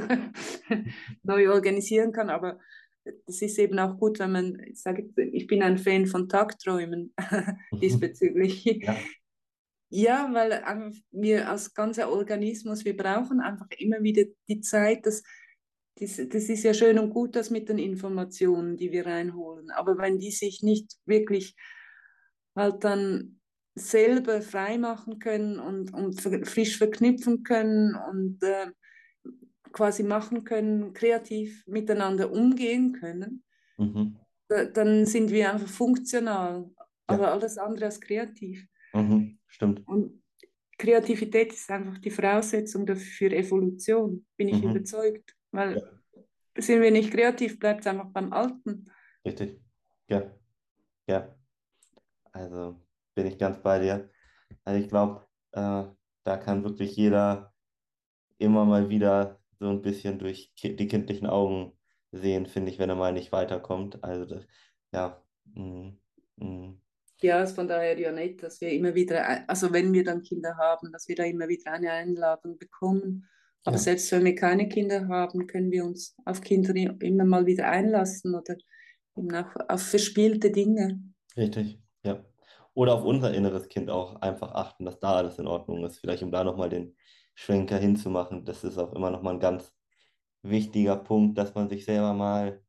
[1.23, 2.29] neu organisieren kann.
[2.29, 2.59] Aber
[3.25, 7.13] es ist eben auch gut, wenn man, ich sage, ich bin ein Fan von Tagträumen
[7.81, 8.63] diesbezüglich.
[8.65, 8.95] Ja.
[9.95, 10.63] Ja, weil
[11.11, 15.21] wir als ganzer Organismus, wir brauchen einfach immer wieder die Zeit, dass
[15.99, 19.69] das, das ist ja schön und gut, das mit den Informationen, die wir reinholen.
[19.69, 21.55] Aber wenn die sich nicht wirklich
[22.55, 23.39] halt dann
[23.75, 28.71] selber freimachen können und, und frisch verknüpfen können und äh,
[29.73, 33.43] quasi machen können, kreativ miteinander umgehen können,
[33.77, 34.17] mhm.
[34.47, 36.85] da, dann sind wir einfach funktional, ja.
[37.05, 38.67] aber alles andere als kreativ.
[38.93, 39.39] Mhm.
[39.47, 39.87] Stimmt.
[39.87, 40.23] Und
[40.77, 44.71] Kreativität ist einfach die Voraussetzung für Evolution, bin ich mhm.
[44.71, 45.35] überzeugt.
[45.51, 46.61] Weil ja.
[46.61, 48.85] sind wir nicht kreativ, bleibt es einfach beim Alten.
[49.25, 49.61] Richtig.
[50.09, 50.31] Ja.
[51.07, 51.35] Ja.
[52.31, 52.79] Also
[53.15, 54.09] bin ich ganz bei dir.
[54.65, 55.83] Also ich glaube, äh,
[56.23, 57.53] da kann wirklich jeder
[58.37, 61.77] immer mal wieder so ein bisschen durch die kindlichen Augen
[62.11, 64.03] sehen, finde ich, wenn er mal nicht weiterkommt.
[64.03, 64.45] Also das,
[64.91, 65.23] ja.
[65.53, 65.91] Mm,
[66.37, 66.82] mm.
[67.23, 70.57] Ja, ist von daher ja nett, dass wir immer wieder, also wenn wir dann Kinder
[70.57, 73.29] haben, dass wir da immer wieder eine Einladung bekommen.
[73.63, 73.81] Aber ja.
[73.81, 78.35] selbst wenn wir keine Kinder haben, können wir uns auf Kinder immer mal wieder einlassen
[78.35, 78.57] oder
[79.15, 81.01] auf, auf verspielte Dinge.
[81.37, 82.25] Richtig, ja.
[82.73, 85.99] Oder auf unser inneres Kind auch einfach achten, dass da alles in Ordnung ist.
[85.99, 86.93] Vielleicht um da nochmal den
[87.35, 88.43] Schwenker hinzumachen.
[88.43, 89.73] Das ist auch immer nochmal ein ganz
[90.41, 92.61] wichtiger Punkt, dass man sich selber mal,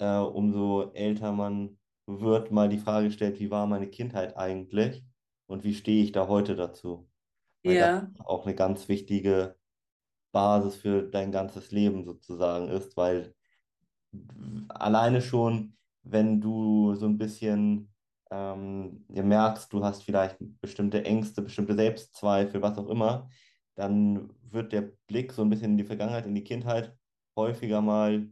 [0.00, 5.04] äh, umso älter man wird, mal die Frage stellt, wie war meine Kindheit eigentlich
[5.46, 7.08] und wie stehe ich da heute dazu?
[7.64, 8.00] Weil ja.
[8.00, 9.56] das auch eine ganz wichtige
[10.32, 13.34] Basis für dein ganzes Leben sozusagen ist, weil
[14.68, 17.92] alleine schon, wenn du so ein bisschen
[18.30, 23.28] ähm, merkst, du hast vielleicht bestimmte Ängste, bestimmte Selbstzweifel, was auch immer,
[23.74, 26.96] dann wird der Blick so ein bisschen in die Vergangenheit, in die Kindheit
[27.36, 28.28] häufiger mal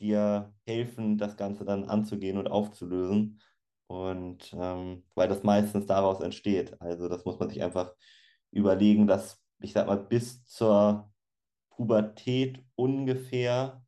[0.00, 3.40] dir helfen, das Ganze dann anzugehen und aufzulösen.
[3.86, 6.80] Und ähm, weil das meistens daraus entsteht.
[6.80, 7.94] Also das muss man sich einfach
[8.50, 11.10] überlegen, dass ich sag mal, bis zur
[11.70, 13.82] Pubertät ungefähr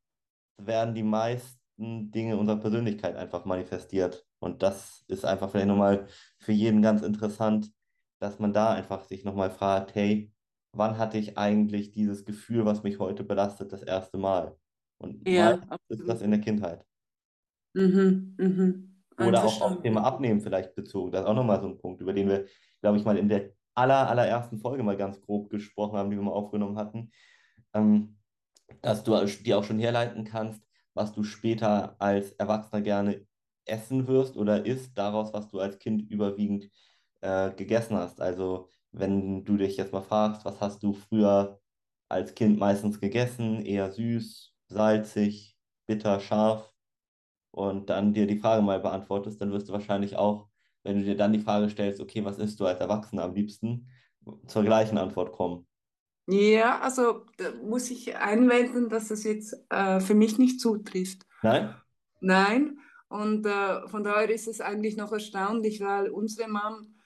[0.59, 4.27] werden die meisten Dinge unserer Persönlichkeit einfach manifestiert.
[4.39, 7.73] Und das ist einfach vielleicht nochmal für jeden ganz interessant,
[8.19, 10.33] dass man da einfach sich nochmal fragt, hey,
[10.73, 14.57] wann hatte ich eigentlich dieses Gefühl, was mich heute belastet, das erste Mal?
[14.99, 16.85] Und ja, ist das in der Kindheit.
[17.75, 19.03] Mhm, mhm.
[19.19, 21.13] Oder auch auf Thema Abnehmen vielleicht bezogen.
[21.13, 22.47] Das ist auch nochmal so ein Punkt, über den wir,
[22.81, 26.23] glaube ich, mal in der aller, allerersten Folge mal ganz grob gesprochen haben, die wir
[26.23, 27.11] mal aufgenommen hatten,
[27.75, 28.17] ähm,
[28.83, 30.63] dass du dir auch schon herleiten kannst,
[30.95, 33.27] was du später als Erwachsener gerne
[33.67, 36.71] essen wirst oder isst, daraus, was du als Kind überwiegend
[37.21, 38.21] äh, gegessen hast.
[38.21, 41.61] Also wenn du dich jetzt mal fragst, was hast du früher
[42.09, 45.57] als Kind meistens gegessen, eher süß, salzig,
[45.87, 46.73] bitter, scharf
[47.51, 50.49] und dann dir die Frage mal beantwortest, dann wirst du wahrscheinlich auch,
[50.83, 53.89] wenn du dir dann die Frage stellst, okay, was isst du als Erwachsener am liebsten,
[54.47, 55.67] zur gleichen Antwort kommen.
[56.27, 61.23] Ja, also da muss ich einwenden, dass das jetzt äh, für mich nicht zutrifft.
[61.43, 61.75] Nein?
[62.21, 62.79] Nein.
[63.09, 66.97] Und äh, von daher ist es eigentlich noch erstaunlich, weil unsere Mom,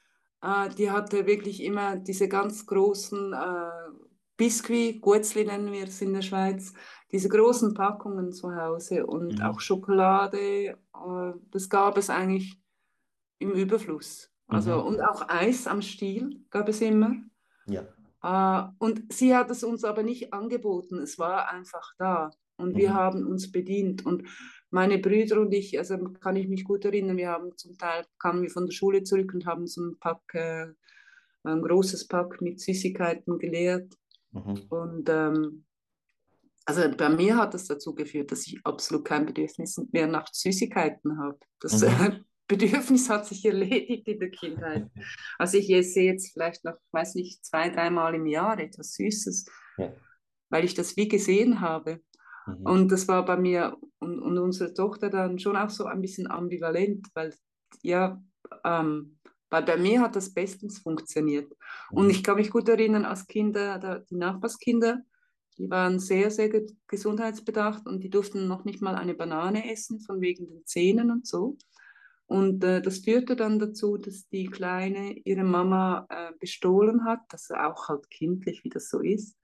[0.42, 3.99] äh, die hatte wirklich immer diese ganz großen äh,
[4.40, 6.72] Biskuit, Gutzli nennen wir es in der Schweiz,
[7.12, 9.42] diese großen Packungen zu Hause und mhm.
[9.42, 12.58] auch Schokolade, äh, das gab es eigentlich
[13.38, 14.32] im Überfluss.
[14.46, 14.86] Also, mhm.
[14.86, 17.16] Und auch Eis am Stiel gab es immer.
[17.66, 17.82] Ja.
[18.22, 22.78] Äh, und sie hat es uns aber nicht angeboten, es war einfach da und mhm.
[22.78, 24.06] wir haben uns bedient.
[24.06, 24.26] Und
[24.70, 28.40] meine Brüder und ich, also kann ich mich gut erinnern, wir haben zum Teil, kamen
[28.40, 30.68] wir von der Schule zurück und haben so ein Pack, äh,
[31.42, 34.00] ein großes Pack mit Süßigkeiten geleert.
[34.32, 34.62] Mhm.
[34.68, 35.64] Und ähm,
[36.64, 41.18] also bei mir hat das dazu geführt, dass ich absolut kein Bedürfnis mehr nach Süßigkeiten
[41.18, 41.38] habe.
[41.60, 42.24] Das mhm.
[42.48, 44.90] Bedürfnis hat sich erledigt in der Kindheit.
[45.38, 49.46] Also ich esse jetzt vielleicht noch, weiß nicht, zwei, dreimal im Jahr etwas Süßes,
[49.78, 49.92] ja.
[50.50, 52.00] weil ich das wie gesehen habe.
[52.46, 52.66] Mhm.
[52.66, 56.30] Und das war bei mir und, und unsere Tochter dann schon auch so ein bisschen
[56.30, 57.34] ambivalent, weil
[57.82, 58.22] ja,
[58.64, 59.19] ähm,
[59.50, 61.50] weil bei mir hat das bestens funktioniert.
[61.90, 61.98] Mhm.
[61.98, 65.02] Und ich kann mich gut erinnern, als Kinder, die Nachbarskinder,
[65.58, 66.48] die waren sehr, sehr
[66.86, 71.26] gesundheitsbedacht und die durften noch nicht mal eine Banane essen, von wegen den Zähnen und
[71.26, 71.58] so.
[72.26, 77.50] Und äh, das führte dann dazu, dass die Kleine ihre Mama äh, bestohlen hat, das
[77.50, 79.36] auch halt kindlich, wie das so ist,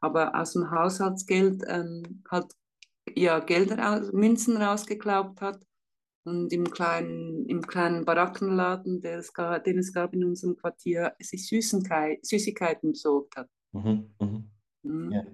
[0.00, 2.52] aber aus dem Haushaltsgeld ähm, halt
[3.14, 5.64] ja, Gelder, Münzen rausgeklaubt hat
[6.24, 11.14] und im kleinen, im kleinen Barackenladen, der es gab, den es gab in unserem Quartier,
[11.20, 13.48] sich Süßigkeiten besorgt hat.
[13.72, 14.50] Mhm, mhm.
[14.82, 15.12] Mhm.
[15.12, 15.24] Ja.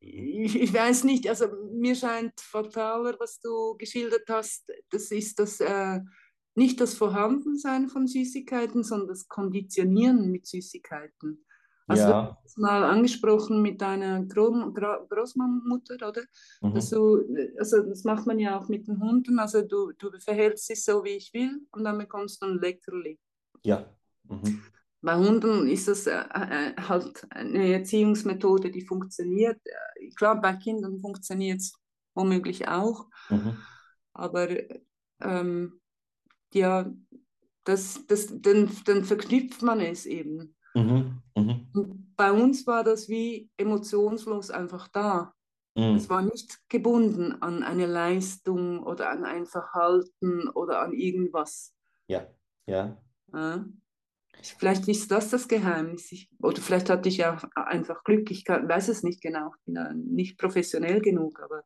[0.00, 5.60] Ich, ich, weiß nicht, also mir scheint fataler, was du geschildert hast, das ist das
[5.60, 6.00] äh,
[6.54, 11.44] nicht das Vorhandensein von Süßigkeiten, sondern das Konditionieren mit Süßigkeiten.
[11.86, 12.22] Also ja.
[12.22, 16.22] du hast mal angesprochen mit deiner Gro Gro Großmutter, oder?
[16.60, 16.74] Mhm.
[16.74, 17.20] Also,
[17.58, 19.38] also das macht man ja auch mit den Hunden.
[19.38, 23.18] Also du, du verhältst dich so, wie ich will und dann bekommst du ein Leckerli.
[23.64, 23.84] Ja.
[24.24, 24.62] Mhm.
[25.02, 29.58] Bei Hunden ist das äh, äh, halt eine Erziehungsmethode, die funktioniert.
[30.14, 31.72] Klar, bei Kindern funktioniert es
[32.14, 33.06] womöglich auch.
[33.30, 33.56] Mhm.
[34.12, 34.48] Aber
[35.22, 35.80] ähm,
[36.52, 36.92] ja,
[37.64, 40.54] das, das, dann, dann verknüpft man es eben.
[40.74, 41.09] Mhm.
[42.20, 45.32] Bei uns war das wie emotionslos einfach da.
[45.74, 45.96] Mhm.
[45.96, 51.74] Es war nicht gebunden an eine Leistung oder an ein Verhalten oder an irgendwas.
[52.08, 52.26] Ja,
[52.66, 52.94] ja.
[53.32, 53.64] ja.
[54.58, 56.12] Vielleicht ist das das Geheimnis.
[56.12, 58.30] Ich, oder vielleicht hatte ich auch einfach Glück.
[58.30, 59.52] Ich kann, weiß es nicht genau.
[59.56, 61.64] Ich bin ja nicht professionell genug, aber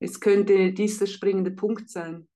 [0.00, 2.26] es könnte dieser springende Punkt sein.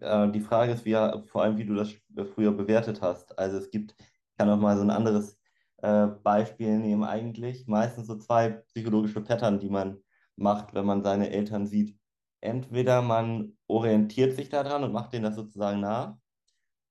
[0.00, 0.92] Äh, die Frage ist, wie,
[1.24, 1.94] vor allem, wie du das
[2.34, 3.38] früher bewertet hast.
[3.38, 5.38] Also es gibt ich kann auch mal so ein anderes
[5.84, 7.66] äh, Beispiel nehmen eigentlich.
[7.66, 9.98] Meistens so zwei psychologische Pattern, die man
[10.34, 11.94] macht, wenn man seine Eltern sieht.
[12.40, 16.16] Entweder man orientiert sich daran und macht denen das sozusagen nach.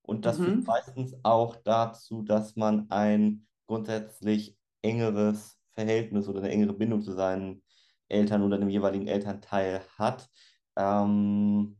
[0.04, 0.46] Und das mhm.
[0.46, 7.14] führt meistens auch dazu, dass man ein grundsätzlich engeres Verhältnis oder eine engere Bindung zu
[7.14, 7.64] seinen
[8.10, 10.30] Eltern oder dem jeweiligen Elternteil hat.
[10.76, 11.78] Ähm,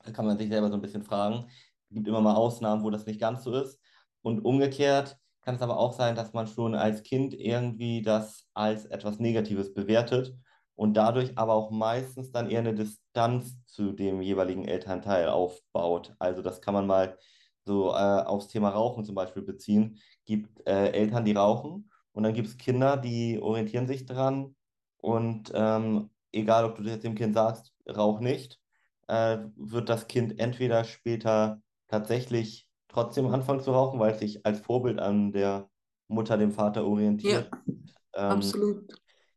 [0.00, 1.46] da kann man sich selber so ein bisschen fragen.
[1.88, 3.80] Es gibt immer mal Ausnahmen, wo das nicht ganz so ist.
[4.20, 8.86] Und umgekehrt kann es aber auch sein, dass man schon als Kind irgendwie das als
[8.86, 10.34] etwas Negatives bewertet
[10.74, 16.14] und dadurch aber auch meistens dann eher eine Distanz zu dem jeweiligen Elternteil aufbaut.
[16.18, 17.18] Also das kann man mal
[17.64, 19.98] so äh, aufs Thema Rauchen zum Beispiel beziehen.
[20.24, 24.54] Gibt äh, Eltern, die rauchen und dann gibt es Kinder, die orientieren sich dran
[24.98, 28.60] und ähm, egal, ob du jetzt dem Kind sagst, rauch nicht,
[29.08, 34.60] äh, wird das Kind entweder später tatsächlich trotzdem anfangen zu rauchen, weil es sich als
[34.60, 35.68] Vorbild an der
[36.08, 37.50] Mutter, dem Vater orientiert.
[37.50, 37.74] Ja,
[38.14, 38.92] ähm, absolut.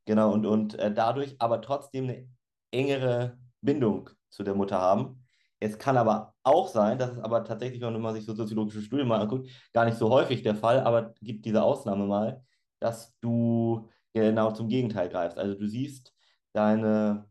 [0.06, 2.28] Genau, und, und äh, dadurch aber trotzdem eine
[2.72, 5.24] engere Bindung zu der Mutter haben.
[5.60, 9.08] Es kann aber auch sein, das ist aber tatsächlich, wenn man sich so soziologische Studien
[9.08, 12.44] mal anguckt, gar nicht so häufig der Fall, aber gibt diese Ausnahme mal,
[12.80, 15.38] dass du genau zum Gegenteil greifst.
[15.38, 16.14] Also du siehst
[16.54, 17.28] deine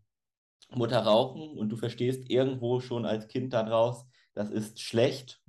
[0.71, 5.41] Mutter rauchen und du verstehst irgendwo schon als Kind daraus, das ist schlecht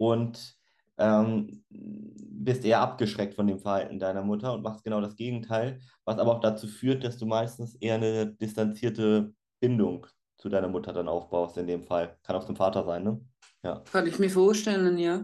[0.00, 0.56] und
[0.96, 6.18] ähm, bist eher abgeschreckt von dem Verhalten deiner Mutter und machst genau das Gegenteil, was
[6.18, 10.06] aber auch dazu führt, dass du meistens eher eine distanzierte Bindung
[10.38, 12.16] zu deiner Mutter dann aufbaust, in dem Fall.
[12.22, 13.20] Kann auch zum Vater sein, ne?
[13.62, 13.84] Ja.
[13.92, 15.22] Kann ich mir vorstellen, ja.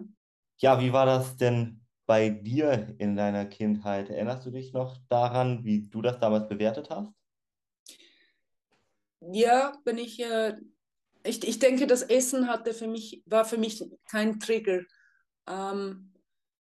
[0.59, 4.11] Ja, wie war das denn bei dir in deiner Kindheit?
[4.11, 7.15] Erinnerst du dich noch daran, wie du das damals bewertet hast?
[9.21, 10.55] Ja, wenn ich äh,
[11.27, 14.83] ich, ich denke, das Essen hatte für mich, war für mich kein Trigger,
[15.49, 16.13] ähm,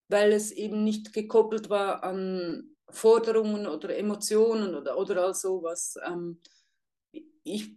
[0.08, 5.96] weil es eben nicht gekoppelt war an Forderungen oder Emotionen oder, oder all sowas.
[6.06, 6.40] Ähm,
[7.44, 7.76] ich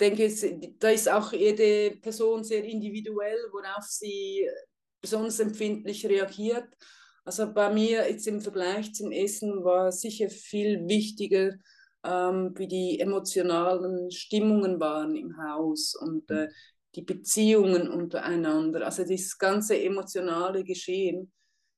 [0.00, 0.44] denke, es,
[0.78, 4.48] da ist auch jede Person sehr individuell, worauf sie
[5.00, 6.68] besonders empfindlich reagiert.
[7.24, 11.54] Also bei mir jetzt im Vergleich zum Essen war sicher viel wichtiger,
[12.04, 16.48] ähm, wie die emotionalen Stimmungen waren im Haus und äh,
[16.94, 18.84] die Beziehungen untereinander.
[18.84, 21.32] Also dieses ganze emotionale Geschehen,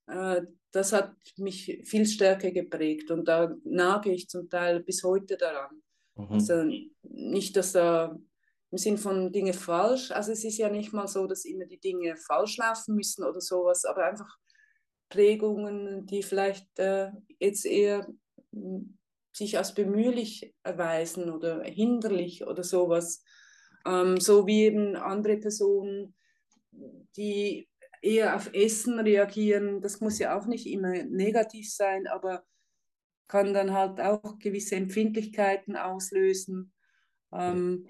[0.07, 5.37] äh, das hat mich viel stärker geprägt und da nage ich zum Teil bis heute
[5.37, 5.83] daran.
[6.17, 6.33] Mhm.
[6.33, 6.65] Also
[7.03, 8.19] nicht, dass da
[8.71, 11.79] im Sinn von Dinge falsch, also es ist ja nicht mal so, dass immer die
[11.81, 14.37] Dinge falsch laufen müssen oder sowas, aber einfach
[15.09, 18.07] Prägungen, die vielleicht äh, jetzt eher
[18.53, 18.96] hm,
[19.37, 23.23] sich als bemühlich erweisen oder hinderlich oder sowas.
[23.85, 26.15] Ähm, so wie eben andere Personen,
[27.17, 27.69] die
[28.01, 29.83] eher auf Essen reagieren.
[29.83, 32.45] Das muss ja auch nicht immer negativ sein, aber
[33.29, 36.73] kann dann halt auch gewisse Empfindlichkeiten auslösen.
[37.33, 37.87] Ähm,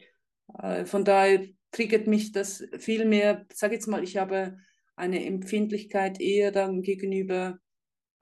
[0.58, 4.58] äh, von daher triggert mich das viel mehr, sage jetzt mal, ich habe
[4.96, 7.58] eine Empfindlichkeit eher dann gegenüber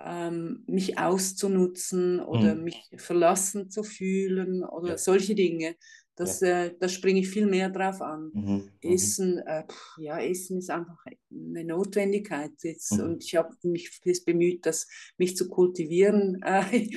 [0.01, 2.65] ähm, mich auszunutzen oder mhm.
[2.65, 4.99] mich verlassen zu fühlen oder ja.
[4.99, 5.77] solche Dinge.
[6.17, 6.67] Das, ja.
[6.67, 8.31] äh, da springe ich viel mehr drauf an.
[8.33, 8.43] Mhm.
[8.43, 8.71] mhm.
[8.81, 10.99] Essen, äh, pff, ja, Essen ist einfach
[11.31, 13.05] eine Notwendigkeit jetzt mhm.
[13.05, 14.87] und ich habe mich bemüht, das,
[15.19, 16.89] mich zu kultivieren äh,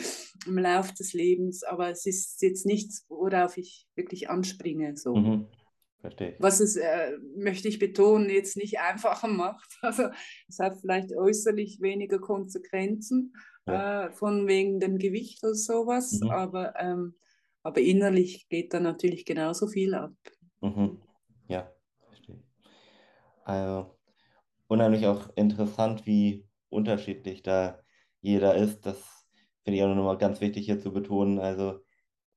[0.46, 4.96] im Laufe des Lebens, aber es ist jetzt nichts, worauf ich wirklich anspringe.
[4.98, 5.48] So.
[6.08, 6.36] Verstehe.
[6.40, 9.78] Was es, äh, möchte ich betonen, jetzt nicht einfacher macht.
[9.82, 10.04] Also
[10.48, 13.34] es hat vielleicht äußerlich weniger Konsequenzen
[13.68, 14.06] ja.
[14.06, 16.32] äh, von wegen dem Gewicht oder sowas, mhm.
[16.32, 17.16] aber, ähm,
[17.62, 20.14] aber innerlich geht da natürlich genauso viel ab.
[20.62, 21.02] Mhm.
[21.50, 21.70] Ja,
[22.06, 22.42] verstehe.
[23.44, 23.98] Also
[24.68, 27.82] unheimlich auch interessant, wie unterschiedlich da
[28.22, 28.86] jeder ist.
[28.86, 29.26] Das
[29.66, 31.38] finde ich auch nochmal ganz wichtig hier zu betonen.
[31.38, 31.82] Also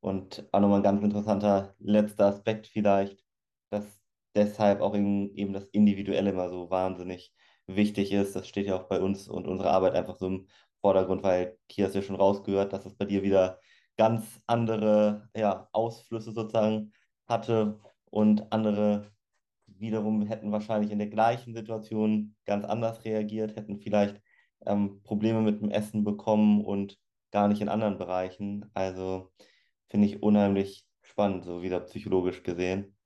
[0.01, 3.23] und auch nochmal ein ganz interessanter letzter Aspekt vielleicht
[3.71, 4.01] dass
[4.35, 7.33] deshalb auch eben das Individuelle immer so wahnsinnig
[7.67, 8.37] wichtig ist.
[8.37, 10.49] Das steht ja auch bei uns und unserer Arbeit einfach so im
[10.81, 13.61] Vordergrund, weil hier hast du ja schon rausgehört, dass es bei dir wieder
[13.97, 16.93] ganz andere ja, Ausflüsse sozusagen
[17.27, 19.11] hatte und andere
[19.67, 24.21] wiederum hätten wahrscheinlich in der gleichen Situation ganz anders reagiert, hätten vielleicht
[24.67, 26.99] ähm, Probleme mit dem Essen bekommen und
[27.31, 28.71] gar nicht in anderen Bereichen.
[28.75, 29.33] Also
[29.89, 32.97] finde ich unheimlich spannend, so wieder psychologisch gesehen.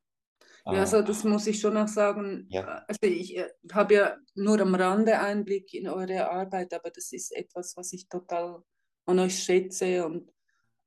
[0.67, 2.47] Ja, also das muss ich schon noch sagen.
[2.49, 2.85] Ja.
[2.89, 7.37] Also ich äh, habe ja nur am Rande Einblick in eure Arbeit, aber das ist
[7.37, 8.62] etwas, was ich total
[9.07, 10.33] an euch schätze und,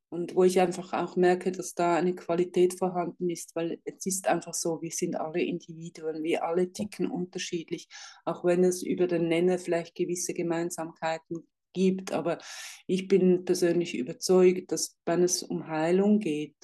[0.10, 4.28] und wo ich einfach auch merke, dass da eine Qualität vorhanden ist, weil es ist
[4.28, 7.88] einfach so, wir sind alle Individuen, wir alle ticken unterschiedlich,
[8.26, 12.12] auch wenn es über den Nenner vielleicht gewisse Gemeinsamkeiten gibt.
[12.12, 12.40] Aber
[12.86, 16.56] ich bin persönlich überzeugt, dass wenn es um Heilung geht,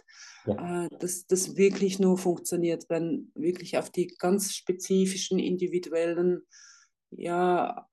[0.46, 0.86] ja.
[0.86, 6.42] Äh, dass das wirklich nur funktioniert, wenn wirklich auf die ganz spezifischen, individuellen
[7.12, 7.88] ja,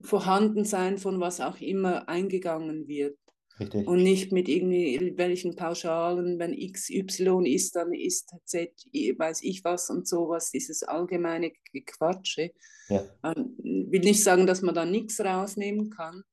[0.00, 3.18] Vorhandensein von was auch immer eingegangen wird.
[3.60, 3.86] Richtig.
[3.86, 9.90] Und nicht mit irgendwelchen Pauschalen, wenn X, Y ist, dann ist Z, weiß ich was
[9.90, 11.52] und sowas, dieses allgemeine
[11.86, 12.50] Quatsche.
[12.88, 13.04] Ja.
[13.22, 13.54] Ähm,
[13.90, 16.24] will nicht sagen, dass man da nichts rausnehmen kann,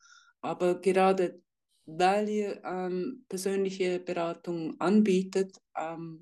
[0.42, 1.42] aber gerade
[1.86, 5.58] weil ihr ähm, persönliche Beratung anbietet.
[5.78, 6.22] Ähm,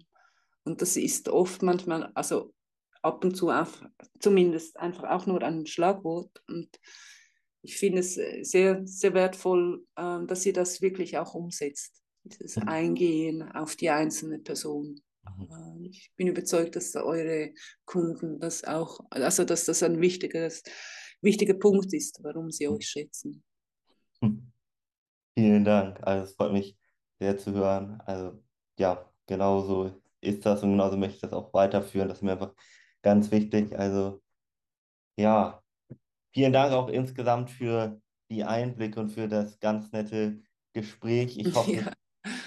[0.63, 2.53] und das ist oft manchmal, also
[3.01, 3.69] ab und zu auch,
[4.19, 6.31] zumindest einfach auch nur ein Schlagwort.
[6.47, 6.69] Und
[7.61, 12.57] ich finde es äh, sehr, sehr wertvoll, ähm, dass ihr das wirklich auch umsetzt, dieses
[12.57, 12.67] mhm.
[12.67, 15.01] Eingehen auf die einzelne Person.
[15.37, 15.83] Mhm.
[15.85, 17.53] Äh, ich bin überzeugt, dass eure
[17.85, 20.63] Kunden das auch, also dass das ein wichtiges,
[21.21, 22.75] wichtiger Punkt ist, warum sie mhm.
[22.75, 23.43] euch schätzen.
[25.39, 26.05] Vielen Dank.
[26.05, 26.77] Also es freut mich
[27.17, 28.01] sehr zu hören.
[28.05, 28.43] Also
[28.77, 32.09] ja, genau so ist das und genauso möchte ich das auch weiterführen.
[32.09, 32.53] Das ist mir einfach
[33.01, 33.79] ganz wichtig.
[33.79, 34.21] Also
[35.17, 35.63] ja,
[36.33, 40.41] vielen Dank auch insgesamt für die Einblicke und für das ganz nette
[40.73, 41.37] Gespräch.
[41.37, 41.71] Ich hoffe,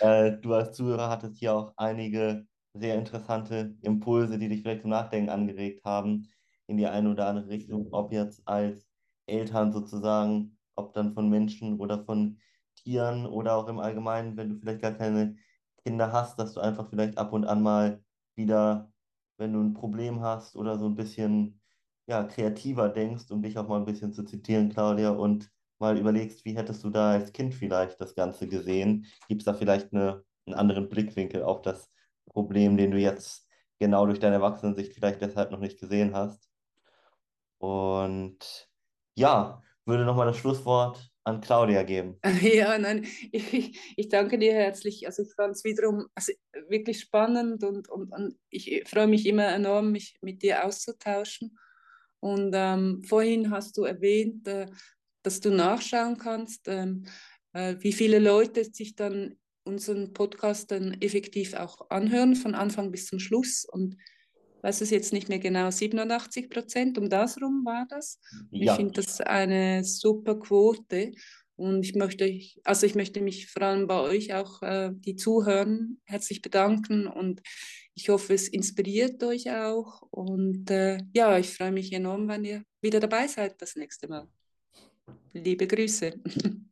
[0.00, 0.26] ja.
[0.26, 4.90] äh, du als Zuhörer hattest hier auch einige sehr interessante Impulse, die dich vielleicht zum
[4.90, 6.28] Nachdenken angeregt haben
[6.66, 8.86] in die eine oder andere Richtung, ob jetzt als
[9.24, 12.38] Eltern sozusagen, ob dann von Menschen oder von
[12.84, 15.36] Tieren oder auch im Allgemeinen, wenn du vielleicht gar keine
[15.84, 18.02] Kinder hast, dass du einfach vielleicht ab und an mal
[18.34, 18.92] wieder,
[19.38, 21.60] wenn du ein Problem hast oder so ein bisschen
[22.06, 26.44] ja, kreativer denkst, um dich auch mal ein bisschen zu zitieren, Claudia, und mal überlegst,
[26.44, 29.06] wie hättest du da als Kind vielleicht das Ganze gesehen?
[29.28, 31.88] Gibt es da vielleicht eine, einen anderen Blickwinkel auf das
[32.26, 36.48] Problem, den du jetzt genau durch deine Erwachsenensicht vielleicht deshalb noch nicht gesehen hast?
[37.58, 38.68] Und
[39.14, 42.18] ja, würde nochmal das Schlusswort an Claudia geben.
[42.42, 45.06] Ja, nein, ich, ich danke dir herzlich.
[45.06, 46.32] Also ich fand es wiederum also
[46.68, 51.58] wirklich spannend und, und, und ich freue mich immer enorm, mich mit dir auszutauschen.
[52.20, 54.66] Und ähm, vorhin hast du erwähnt, äh,
[55.22, 57.04] dass du nachschauen kannst, ähm,
[57.52, 63.06] äh, wie viele Leute sich dann unseren Podcast dann effektiv auch anhören, von Anfang bis
[63.06, 63.64] zum Schluss.
[63.64, 63.96] Und
[64.62, 68.20] weiß es jetzt nicht mehr genau, 87 Prozent, um das rum war das.
[68.50, 68.72] Ja.
[68.72, 71.12] Ich finde das eine super Quote.
[71.56, 76.00] Und ich möchte, also ich möchte mich vor allem bei euch auch, äh, die zuhören,
[76.04, 77.42] herzlich bedanken und
[77.94, 80.02] ich hoffe, es inspiriert euch auch.
[80.10, 84.26] Und äh, ja, ich freue mich enorm, wenn ihr wieder dabei seid das nächste Mal.
[85.34, 86.14] Liebe Grüße.